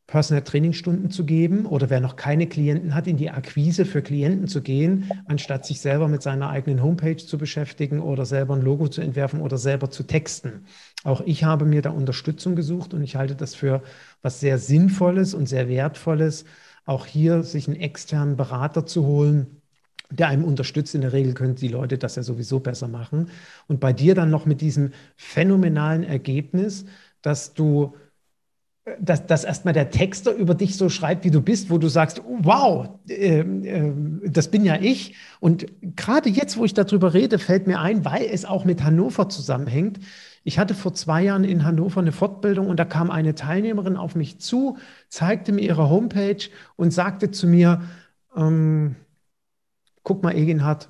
[0.07, 4.47] Personal Trainingstunden zu geben oder wer noch keine Klienten hat, in die Akquise für Klienten
[4.47, 8.87] zu gehen, anstatt sich selber mit seiner eigenen Homepage zu beschäftigen oder selber ein Logo
[8.87, 10.65] zu entwerfen oder selber zu texten.
[11.03, 13.83] Auch ich habe mir da Unterstützung gesucht und ich halte das für
[14.21, 16.45] was sehr Sinnvolles und sehr Wertvolles,
[16.85, 19.61] auch hier sich einen externen Berater zu holen,
[20.09, 20.95] der einem unterstützt.
[20.95, 23.29] In der Regel können die Leute das ja sowieso besser machen.
[23.67, 26.85] Und bei dir dann noch mit diesem phänomenalen Ergebnis,
[27.21, 27.95] dass du
[28.99, 32.21] dass, dass erstmal der Texter über dich so schreibt, wie du bist, wo du sagst,
[32.25, 35.15] wow, äh, äh, das bin ja ich.
[35.39, 35.65] Und
[35.95, 39.99] gerade jetzt, wo ich darüber rede, fällt mir ein, weil es auch mit Hannover zusammenhängt.
[40.43, 44.15] Ich hatte vor zwei Jahren in Hannover eine Fortbildung und da kam eine Teilnehmerin auf
[44.15, 44.77] mich zu,
[45.09, 47.81] zeigte mir ihre Homepage und sagte zu mir,
[48.35, 48.95] ähm,
[50.03, 50.89] guck mal, Egenhard,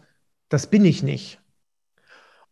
[0.50, 1.39] das bin ich nicht.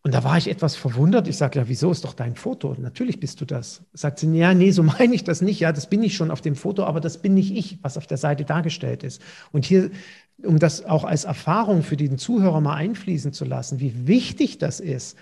[0.06, 1.28] Und da war ich etwas verwundert.
[1.28, 2.76] Ich sage, ja, wieso ist doch dein Foto?
[2.78, 3.82] Natürlich bist du das.
[3.92, 5.60] Sagt sie, ja, nee, so meine ich das nicht.
[5.60, 8.06] Ja, das bin ich schon auf dem Foto, aber das bin nicht ich, was auf
[8.06, 9.20] der Seite dargestellt ist.
[9.52, 9.90] Und hier,
[10.44, 14.80] um das auch als Erfahrung für den Zuhörer mal einfließen zu lassen, wie wichtig das
[14.80, 15.18] ist,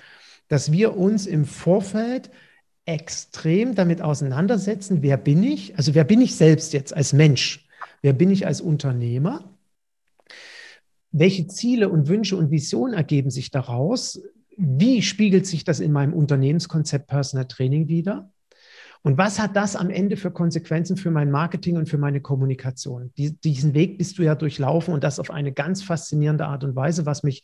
[0.50, 2.30] dass wir uns im Vorfeld
[2.84, 5.78] extrem damit auseinandersetzen, wer bin ich?
[5.78, 7.70] Also wer bin ich selbst jetzt als Mensch?
[8.02, 9.50] Wer bin ich als Unternehmer?
[11.14, 14.20] Welche Ziele und Wünsche und Visionen ergeben sich daraus?
[14.58, 18.30] Wie spiegelt sich das in meinem Unternehmenskonzept Personal Training wieder?
[19.02, 23.12] Und was hat das am Ende für Konsequenzen für mein Marketing und für meine Kommunikation?
[23.18, 26.76] Die, diesen Weg bist du ja durchlaufen und das auf eine ganz faszinierende Art und
[26.76, 27.44] Weise, was mich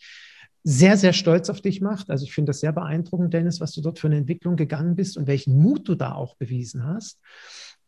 [0.63, 2.09] sehr, sehr stolz auf dich macht.
[2.09, 5.17] Also ich finde das sehr beeindruckend, Dennis, was du dort für eine Entwicklung gegangen bist
[5.17, 7.19] und welchen Mut du da auch bewiesen hast.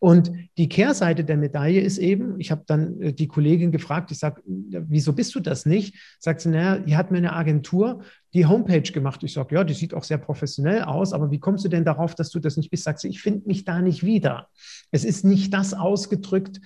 [0.03, 4.17] Und die Kehrseite der Medaille ist eben, ich habe dann äh, die Kollegin gefragt, ich
[4.17, 5.93] sage, wieso bist du das nicht?
[6.17, 8.01] Sagt sie, naja, die hat mir eine Agentur
[8.33, 9.21] die Homepage gemacht.
[9.21, 12.15] Ich sage, ja, die sieht auch sehr professionell aus, aber wie kommst du denn darauf,
[12.15, 12.83] dass du das nicht bist?
[12.83, 14.47] Sagt sie, ich finde mich da nicht wieder.
[14.89, 16.59] Es ist nicht das ausgedrückt,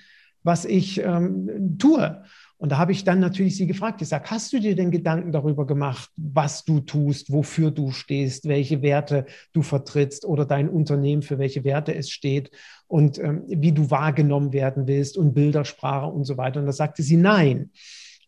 [0.44, 2.24] was ich ähm, tue.
[2.58, 5.32] Und da habe ich dann natürlich sie gefragt, ich sage, hast du dir denn Gedanken
[5.32, 11.22] darüber gemacht, was du tust, wofür du stehst, welche Werte du vertrittst oder dein Unternehmen,
[11.22, 12.52] für welche Werte es steht
[12.88, 16.60] und ähm, wie du wahrgenommen werden willst und Bildersprache und so weiter.
[16.60, 17.72] Und da sagte sie nein.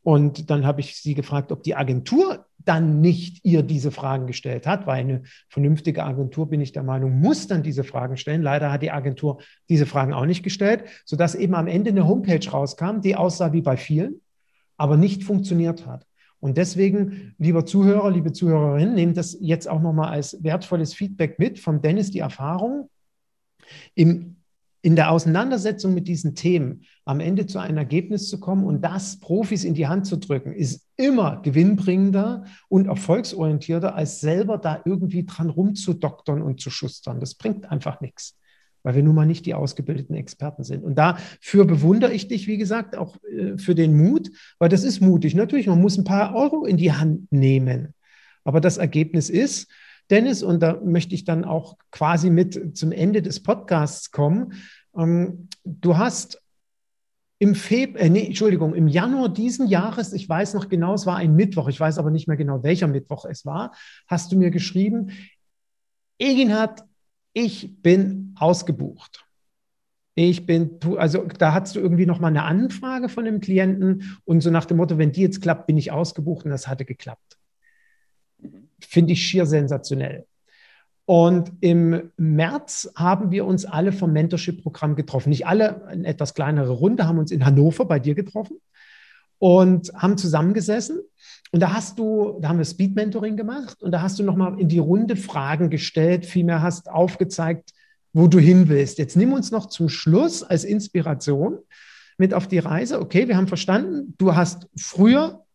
[0.08, 4.66] Und dann habe ich sie gefragt, ob die Agentur dann nicht ihr diese Fragen gestellt
[4.66, 8.42] hat, weil eine vernünftige Agentur, bin ich der Meinung, muss dann diese Fragen stellen.
[8.42, 12.50] Leider hat die Agentur diese Fragen auch nicht gestellt, sodass eben am Ende eine Homepage
[12.50, 14.22] rauskam, die aussah wie bei vielen,
[14.78, 16.08] aber nicht funktioniert hat.
[16.40, 21.60] Und deswegen, lieber Zuhörer, liebe Zuhörerinnen, nehmt das jetzt auch nochmal als wertvolles Feedback mit
[21.60, 22.90] von Dennis, die Erfahrung.
[23.94, 24.37] Im
[24.82, 29.20] in der Auseinandersetzung mit diesen Themen am Ende zu einem Ergebnis zu kommen und das
[29.20, 35.26] Profis in die Hand zu drücken, ist immer gewinnbringender und erfolgsorientierter, als selber da irgendwie
[35.26, 37.20] dran rumzudoktern und zu schustern.
[37.20, 38.38] Das bringt einfach nichts,
[38.84, 40.84] weil wir nun mal nicht die ausgebildeten Experten sind.
[40.84, 45.02] Und dafür bewundere ich dich, wie gesagt, auch äh, für den Mut, weil das ist
[45.02, 45.34] mutig.
[45.34, 47.94] Natürlich, man muss ein paar Euro in die Hand nehmen.
[48.44, 49.70] Aber das Ergebnis ist,
[50.10, 54.54] Dennis, und da möchte ich dann auch quasi mit zum Ende des Podcasts kommen,
[54.96, 56.42] ähm, du hast
[57.40, 61.18] im Februar, äh, nee, Entschuldigung, im Januar diesen Jahres, ich weiß noch genau, es war
[61.18, 63.74] ein Mittwoch, ich weiß aber nicht mehr genau, welcher Mittwoch es war,
[64.08, 65.12] hast du mir geschrieben,
[66.20, 66.84] Eginhard,
[67.34, 69.24] ich bin ausgebucht.
[70.16, 74.42] Ich bin, also da hattest du irgendwie noch mal eine Anfrage von dem Klienten und
[74.42, 77.27] so nach dem Motto, wenn die jetzt klappt, bin ich ausgebucht und das hatte geklappt.
[78.82, 80.26] Finde ich schier sensationell.
[81.06, 85.30] Und im März haben wir uns alle vom Mentorship-Programm getroffen.
[85.30, 88.58] Nicht alle, eine etwas kleinere Runde, haben uns in Hannover bei dir getroffen
[89.40, 91.00] und haben zusammengesessen.
[91.52, 94.68] Und da hast du, da haben wir Speed-Mentoring gemacht und da hast du nochmal in
[94.68, 97.72] die Runde Fragen gestellt, vielmehr hast aufgezeigt,
[98.12, 98.98] wo du hin willst.
[98.98, 101.60] Jetzt nimm uns noch zum Schluss als Inspiration
[102.18, 103.00] mit auf die Reise.
[103.00, 105.46] Okay, wir haben verstanden, du hast früher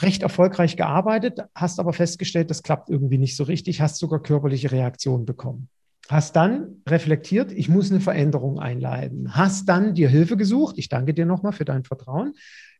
[0.00, 4.72] recht erfolgreich gearbeitet, hast aber festgestellt, das klappt irgendwie nicht so richtig, hast sogar körperliche
[4.72, 5.68] Reaktionen bekommen.
[6.08, 9.34] Hast dann reflektiert, ich muss eine Veränderung einleiten.
[9.36, 10.76] Hast dann dir Hilfe gesucht.
[10.78, 12.34] Ich danke dir nochmal für dein Vertrauen.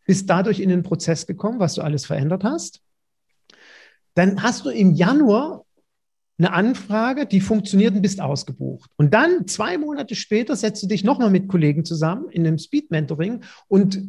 [0.06, 2.80] Bist dadurch in den Prozess gekommen, was du alles verändert hast.
[4.14, 5.64] Dann hast du im Januar
[6.38, 8.90] eine Anfrage, die funktioniert und bist ausgebucht.
[8.96, 13.44] Und dann zwei Monate später setzt du dich nochmal mit Kollegen zusammen in einem Speed-Mentoring
[13.68, 14.02] und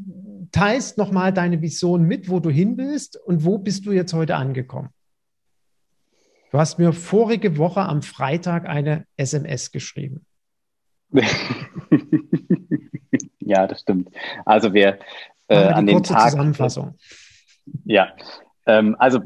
[0.54, 4.38] teilst nochmal deine Vision mit, wo du hin willst und wo bist du jetzt heute
[4.38, 4.90] angekommen.
[6.52, 10.26] Du hast mir vorige Woche am Freitag eine SMS geschrieben.
[13.40, 14.10] ja, das stimmt.
[14.46, 15.00] Also wir
[15.48, 16.30] äh, an dem Tag.
[16.32, 16.96] Zusammenfassung.
[17.86, 18.14] Ja,
[18.66, 19.20] ähm, also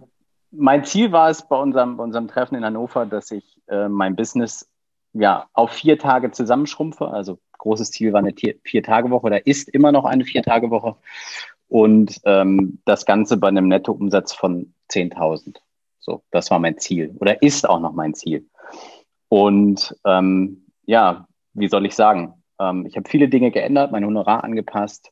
[0.51, 4.15] mein Ziel war es bei unserem, bei unserem Treffen in Hannover, dass ich äh, mein
[4.15, 4.69] Business
[5.19, 7.07] ja auf vier Tage zusammenschrumpfe.
[7.07, 10.95] Also großes Ziel war eine Vier-Tage-Woche oder ist immer noch eine Vier-Tage-Woche.
[11.67, 15.57] Und ähm, das Ganze bei einem Nettoumsatz von 10.000.
[15.99, 18.47] So, das war mein Ziel oder ist auch noch mein Ziel.
[19.27, 22.33] Und ähm, ja, wie soll ich sagen?
[22.59, 25.11] Ähm, ich habe viele Dinge geändert, mein Honorar angepasst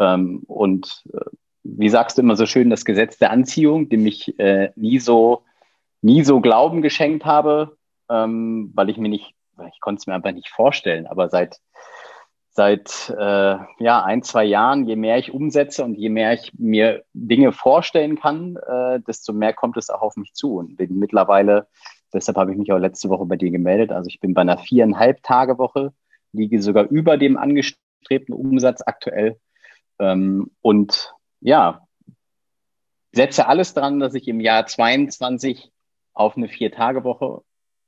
[0.00, 1.20] ähm, und äh,
[1.64, 5.42] wie sagst du immer so schön, das Gesetz der Anziehung, dem ich äh, nie so,
[6.00, 7.76] nie so Glauben geschenkt habe,
[8.10, 9.34] ähm, weil ich mir nicht,
[9.72, 11.06] ich konnte es mir einfach nicht vorstellen.
[11.06, 11.60] Aber seit
[12.56, 17.04] seit äh, ja ein zwei Jahren, je mehr ich umsetze und je mehr ich mir
[17.12, 20.56] Dinge vorstellen kann, äh, desto mehr kommt es auch auf mich zu.
[20.56, 21.68] Und bin mittlerweile,
[22.14, 23.92] deshalb habe ich mich auch letzte Woche bei dir gemeldet.
[23.92, 25.92] Also ich bin bei einer viereinhalb Tage Woche,
[26.32, 29.38] liege sogar über dem angestrebten Umsatz aktuell.
[29.98, 31.86] Ähm, und ja,
[33.12, 35.70] setze alles dran, dass ich im Jahr 22
[36.14, 37.42] auf eine Vier-Tage-Woche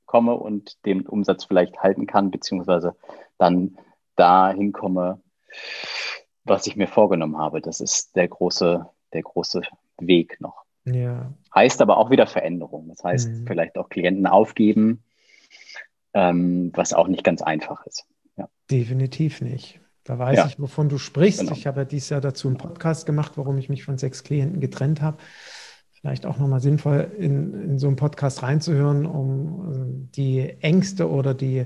[0.09, 2.95] komme und den Umsatz vielleicht halten kann, beziehungsweise
[3.37, 3.77] dann
[4.15, 5.21] dahin komme,
[6.43, 7.61] was ich mir vorgenommen habe.
[7.61, 9.61] Das ist der große, der große
[9.99, 10.63] Weg noch.
[10.85, 11.31] Ja.
[11.53, 12.87] Heißt aber auch wieder Veränderung.
[12.89, 13.45] Das heißt, mhm.
[13.45, 15.03] vielleicht auch Klienten aufgeben,
[16.15, 18.05] ähm, was auch nicht ganz einfach ist.
[18.35, 18.49] Ja.
[18.71, 19.79] Definitiv nicht.
[20.05, 20.47] Da weiß ja.
[20.47, 21.41] ich, wovon du sprichst.
[21.41, 21.51] Genau.
[21.51, 24.59] Ich habe ja dieses Jahr dazu einen Podcast gemacht, warum ich mich von sechs Klienten
[24.59, 25.17] getrennt habe.
[26.01, 31.33] Vielleicht auch nochmal sinnvoll, in, in so einen Podcast reinzuhören, um äh, die Ängste oder
[31.33, 31.65] die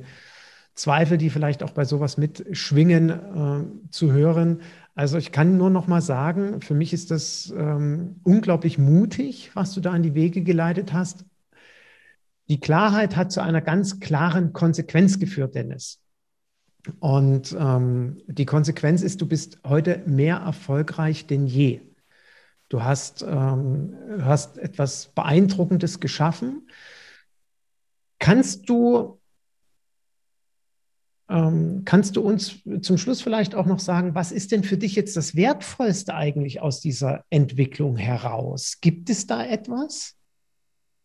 [0.73, 4.61] Zweifel, die vielleicht auch bei sowas mitschwingen, äh, zu hören.
[4.95, 9.73] Also ich kann nur noch mal sagen, für mich ist das ähm, unglaublich mutig, was
[9.73, 11.25] du da in die Wege geleitet hast.
[12.49, 15.99] Die Klarheit hat zu einer ganz klaren Konsequenz geführt, Dennis.
[16.99, 21.81] Und ähm, die Konsequenz ist, du bist heute mehr erfolgreich denn je.
[22.73, 26.67] Du hast, ähm, hast etwas Beeindruckendes geschaffen.
[28.17, 29.21] Kannst du,
[31.29, 34.95] ähm, kannst du uns zum Schluss vielleicht auch noch sagen, was ist denn für dich
[34.95, 38.79] jetzt das Wertvollste eigentlich aus dieser Entwicklung heraus?
[38.81, 40.15] Gibt es da etwas?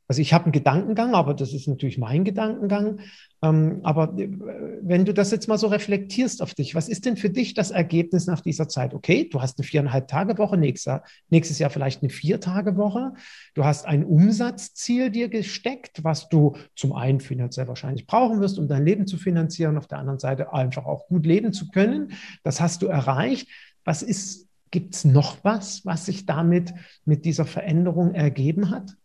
[0.09, 3.00] Also ich habe einen Gedankengang, aber das ist natürlich mein Gedankengang.
[3.42, 4.28] Ähm, aber äh,
[4.80, 7.70] wenn du das jetzt mal so reflektierst auf dich, was ist denn für dich das
[7.70, 8.94] Ergebnis nach dieser Zeit?
[8.94, 13.12] Okay, du hast eine viereinhalb Tage Woche, nächstes, nächstes Jahr vielleicht eine vier Tage Woche.
[13.54, 18.66] Du hast ein Umsatzziel dir gesteckt, was du zum einen finanziell wahrscheinlich brauchen wirst, um
[18.66, 22.12] dein Leben zu finanzieren, auf der anderen Seite einfach auch gut leben zu können.
[22.44, 23.46] Das hast du erreicht.
[23.84, 26.72] Was ist, gibt es noch was, was sich damit
[27.04, 28.97] mit dieser Veränderung ergeben hat?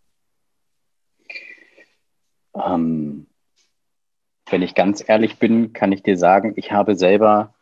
[2.56, 3.28] Ähm,
[4.50, 7.54] wenn ich ganz ehrlich bin, kann ich dir sagen, ich habe selber,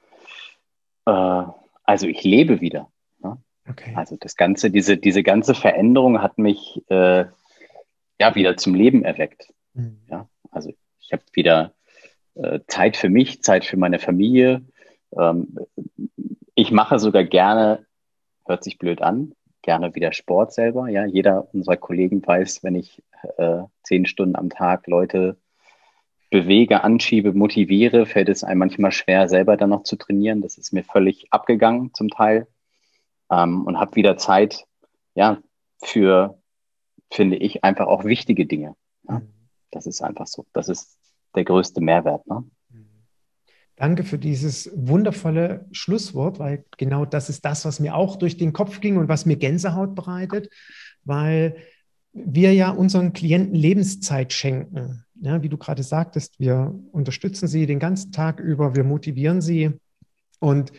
[1.05, 1.43] äh,
[1.83, 2.89] also ich lebe wieder.
[3.19, 3.37] Ne?
[3.69, 3.93] Okay.
[3.95, 7.25] Also das ganze, diese, diese ganze Veränderung hat mich äh,
[8.19, 9.53] ja wieder zum Leben erweckt.
[9.73, 10.01] Mhm.
[10.09, 11.73] Ja, also ich habe wieder
[12.35, 14.61] äh, Zeit für mich, Zeit für meine Familie.
[15.17, 15.57] Ähm,
[16.55, 17.85] ich mache sogar gerne,
[18.45, 20.89] hört sich blöd an, gerne wieder Sport selber.
[20.89, 23.01] Ja, jeder unserer Kollegen weiß, wenn ich
[23.37, 25.37] äh, zehn Stunden am Tag Leute
[26.29, 30.41] bewege, anschiebe, motiviere, fällt es einem manchmal schwer, selber dann noch zu trainieren.
[30.41, 32.47] Das ist mir völlig abgegangen zum Teil
[33.29, 34.65] ähm, und habe wieder Zeit,
[35.13, 35.41] ja,
[35.83, 36.39] für,
[37.11, 38.75] finde ich, einfach auch wichtige Dinge.
[39.07, 39.19] Ja?
[39.19, 39.33] Mhm.
[39.71, 40.45] Das ist einfach so.
[40.53, 40.97] Das ist
[41.35, 42.25] der größte Mehrwert.
[42.27, 42.45] Ne?
[43.81, 48.53] Danke für dieses wundervolle Schlusswort, weil genau das ist das, was mir auch durch den
[48.53, 50.49] Kopf ging und was mir Gänsehaut bereitet,
[51.03, 51.55] weil
[52.13, 55.05] wir ja unseren Klienten Lebenszeit schenken.
[55.21, 59.79] Ja, wie du gerade sagtest, wir unterstützen sie den ganzen Tag über, wir motivieren sie.
[60.39, 60.71] Und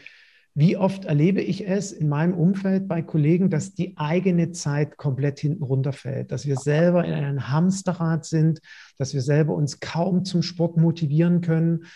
[0.55, 5.41] wie oft erlebe ich es in meinem Umfeld bei Kollegen, dass die eigene Zeit komplett
[5.41, 8.61] hinten runterfällt, dass wir selber in einem Hamsterrad sind,
[8.99, 11.87] dass wir selber uns kaum zum Sport motivieren können,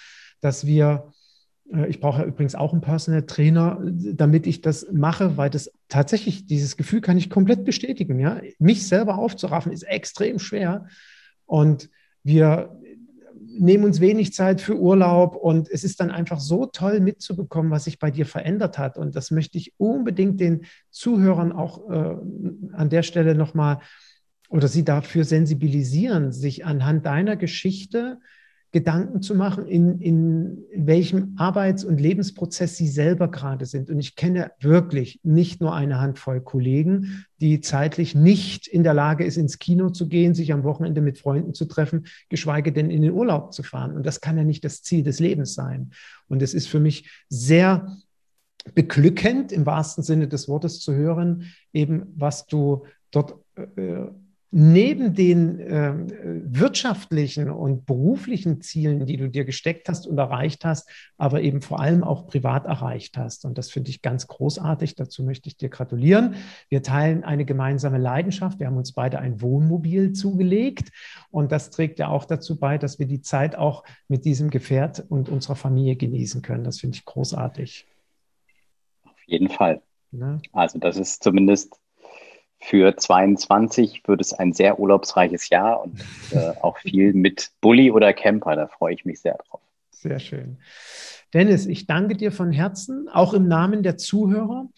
[0.40, 1.12] dass wir
[1.88, 6.76] ich brauche übrigens auch einen Personal Trainer, damit ich das mache, weil das tatsächlich, dieses
[6.76, 8.20] Gefühl kann ich komplett bestätigen.
[8.20, 8.40] Ja?
[8.58, 10.86] Mich selber aufzuraffen ist extrem schwer.
[11.44, 11.90] Und
[12.22, 12.78] wir
[13.58, 17.84] nehmen uns wenig Zeit für Urlaub und es ist dann einfach so toll mitzubekommen, was
[17.84, 18.96] sich bei dir verändert hat.
[18.96, 22.16] Und das möchte ich unbedingt den Zuhörern auch äh,
[22.72, 23.80] an der Stelle nochmal
[24.48, 28.18] oder sie dafür sensibilisieren, sich anhand deiner Geschichte
[28.72, 33.90] Gedanken zu machen, in, in welchem Arbeits- und Lebensprozess sie selber gerade sind.
[33.90, 39.24] Und ich kenne wirklich nicht nur eine Handvoll Kollegen, die zeitlich nicht in der Lage
[39.24, 43.02] ist, ins Kino zu gehen, sich am Wochenende mit Freunden zu treffen, geschweige denn in
[43.02, 43.96] den Urlaub zu fahren.
[43.96, 45.92] Und das kann ja nicht das Ziel des Lebens sein.
[46.28, 47.96] Und es ist für mich sehr
[48.74, 53.36] beglückend, im wahrsten Sinne des Wortes zu hören, eben was du dort
[53.76, 54.06] äh,
[54.50, 55.92] neben den äh,
[56.44, 60.88] wirtschaftlichen und beruflichen Zielen, die du dir gesteckt hast und erreicht hast,
[61.18, 63.44] aber eben vor allem auch privat erreicht hast.
[63.44, 64.94] Und das finde ich ganz großartig.
[64.94, 66.36] Dazu möchte ich dir gratulieren.
[66.68, 68.60] Wir teilen eine gemeinsame Leidenschaft.
[68.60, 70.90] Wir haben uns beide ein Wohnmobil zugelegt.
[71.30, 75.04] Und das trägt ja auch dazu bei, dass wir die Zeit auch mit diesem Gefährt
[75.08, 76.64] und unserer Familie genießen können.
[76.64, 77.86] Das finde ich großartig.
[79.04, 79.82] Auf jeden Fall.
[80.12, 80.32] Ja.
[80.32, 80.42] Ne?
[80.52, 81.78] Also das ist zumindest
[82.66, 86.00] für 22 wird es ein sehr urlaubsreiches Jahr und
[86.32, 88.56] äh, auch viel mit Bulli oder Camper.
[88.56, 89.60] Da freue ich mich sehr drauf.
[89.90, 90.58] Sehr schön.
[91.32, 94.68] Dennis, ich danke dir von Herzen, auch im Namen der Zuhörer,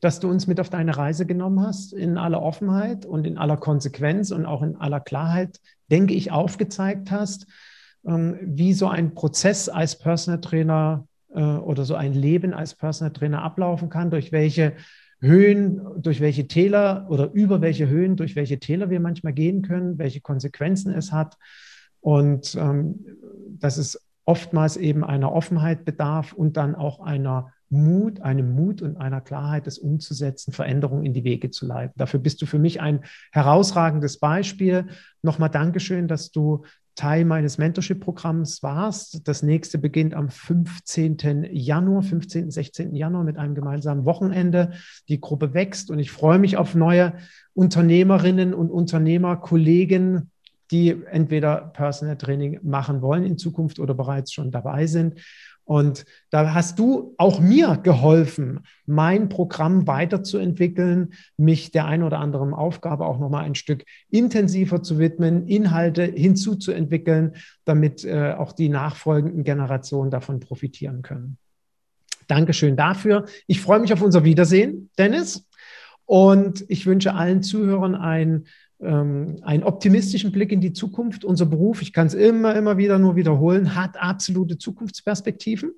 [0.00, 3.56] dass du uns mit auf deine Reise genommen hast, in aller Offenheit und in aller
[3.56, 5.58] Konsequenz und auch in aller Klarheit,
[5.90, 7.46] denke ich, aufgezeigt hast,
[8.04, 13.12] ähm, wie so ein Prozess als Personal Trainer äh, oder so ein Leben als Personal
[13.14, 14.74] Trainer ablaufen kann, durch welche
[15.22, 19.96] Höhen, durch welche Täler oder über welche Höhen, durch welche Täler wir manchmal gehen können,
[19.96, 21.38] welche Konsequenzen es hat.
[22.00, 23.06] Und ähm,
[23.58, 28.96] dass es oftmals eben einer Offenheit bedarf und dann auch einer Mut, einem Mut und
[28.98, 31.94] einer Klarheit, das umzusetzen, Veränderungen in die Wege zu leiten.
[31.96, 33.00] Dafür bist du für mich ein
[33.32, 34.88] herausragendes Beispiel.
[35.22, 36.64] Nochmal Dankeschön, dass du
[36.94, 39.26] Teil meines Mentorship-Programms warst.
[39.26, 41.48] Das nächste beginnt am 15.
[41.50, 42.50] Januar, 15.
[42.50, 42.94] 16.
[42.94, 44.72] Januar mit einem gemeinsamen Wochenende.
[45.08, 47.14] Die Gruppe wächst und ich freue mich auf neue
[47.54, 50.30] Unternehmerinnen und Unternehmer, Kollegen,
[50.70, 55.20] die entweder Personal Training machen wollen in Zukunft oder bereits schon dabei sind.
[55.64, 62.52] Und da hast du auch mir geholfen, mein Programm weiterzuentwickeln, mich der ein oder anderen
[62.52, 69.44] Aufgabe auch nochmal ein Stück intensiver zu widmen, Inhalte hinzuzuentwickeln, damit äh, auch die nachfolgenden
[69.44, 71.38] Generationen davon profitieren können.
[72.26, 73.26] Dankeschön dafür.
[73.46, 75.46] Ich freue mich auf unser Wiedersehen, Dennis.
[76.04, 78.44] Und ich wünsche allen Zuhörern ein
[78.82, 81.24] ähm, einen optimistischen Blick in die Zukunft.
[81.24, 85.72] Unser Beruf, ich kann es immer, immer wieder nur wiederholen, hat absolute Zukunftsperspektiven.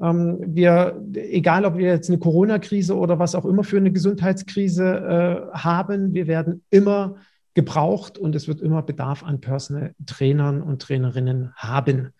[0.00, 5.50] Ähm, wir, egal ob wir jetzt eine Corona-Krise oder was auch immer für eine Gesundheitskrise
[5.52, 7.16] äh, haben, wir werden immer
[7.54, 12.10] gebraucht und es wird immer Bedarf an Personal Trainern und Trainerinnen haben.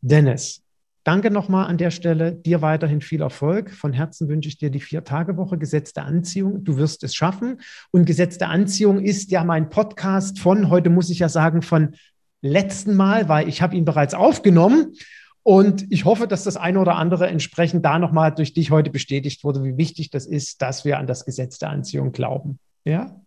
[0.00, 0.63] Dennis,
[1.04, 2.32] Danke nochmal an der Stelle.
[2.32, 3.70] Dir weiterhin viel Erfolg.
[3.70, 6.64] Von Herzen wünsche ich dir die Vier-Tage-Woche gesetzte Anziehung.
[6.64, 7.60] Du wirst es schaffen.
[7.90, 11.94] Und gesetzte Anziehung ist ja mein Podcast von, heute muss ich ja sagen, von
[12.40, 14.94] letzten Mal, weil ich habe ihn bereits aufgenommen.
[15.42, 19.44] Und ich hoffe, dass das eine oder andere entsprechend da nochmal durch dich heute bestätigt
[19.44, 22.58] wurde, wie wichtig das ist, dass wir an das Gesetz der Anziehung glauben.
[22.86, 23.20] Ja?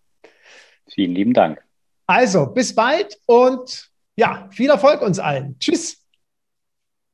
[0.90, 1.64] Vielen lieben Dank.
[2.08, 5.60] Also, bis bald und ja, viel Erfolg uns allen.
[5.60, 6.04] Tschüss.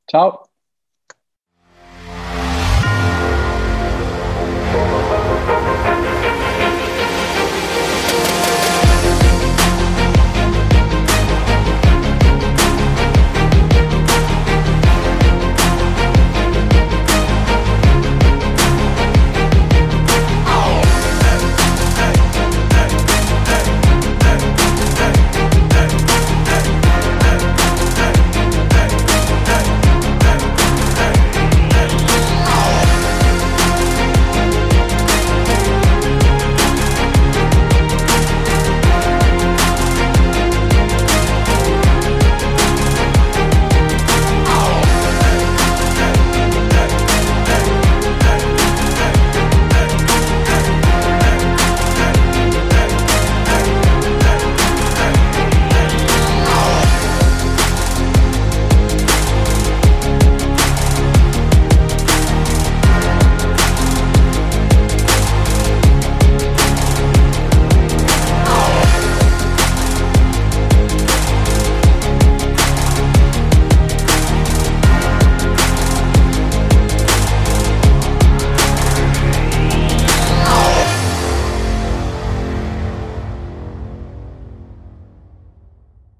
[0.08, 0.53] Ciao.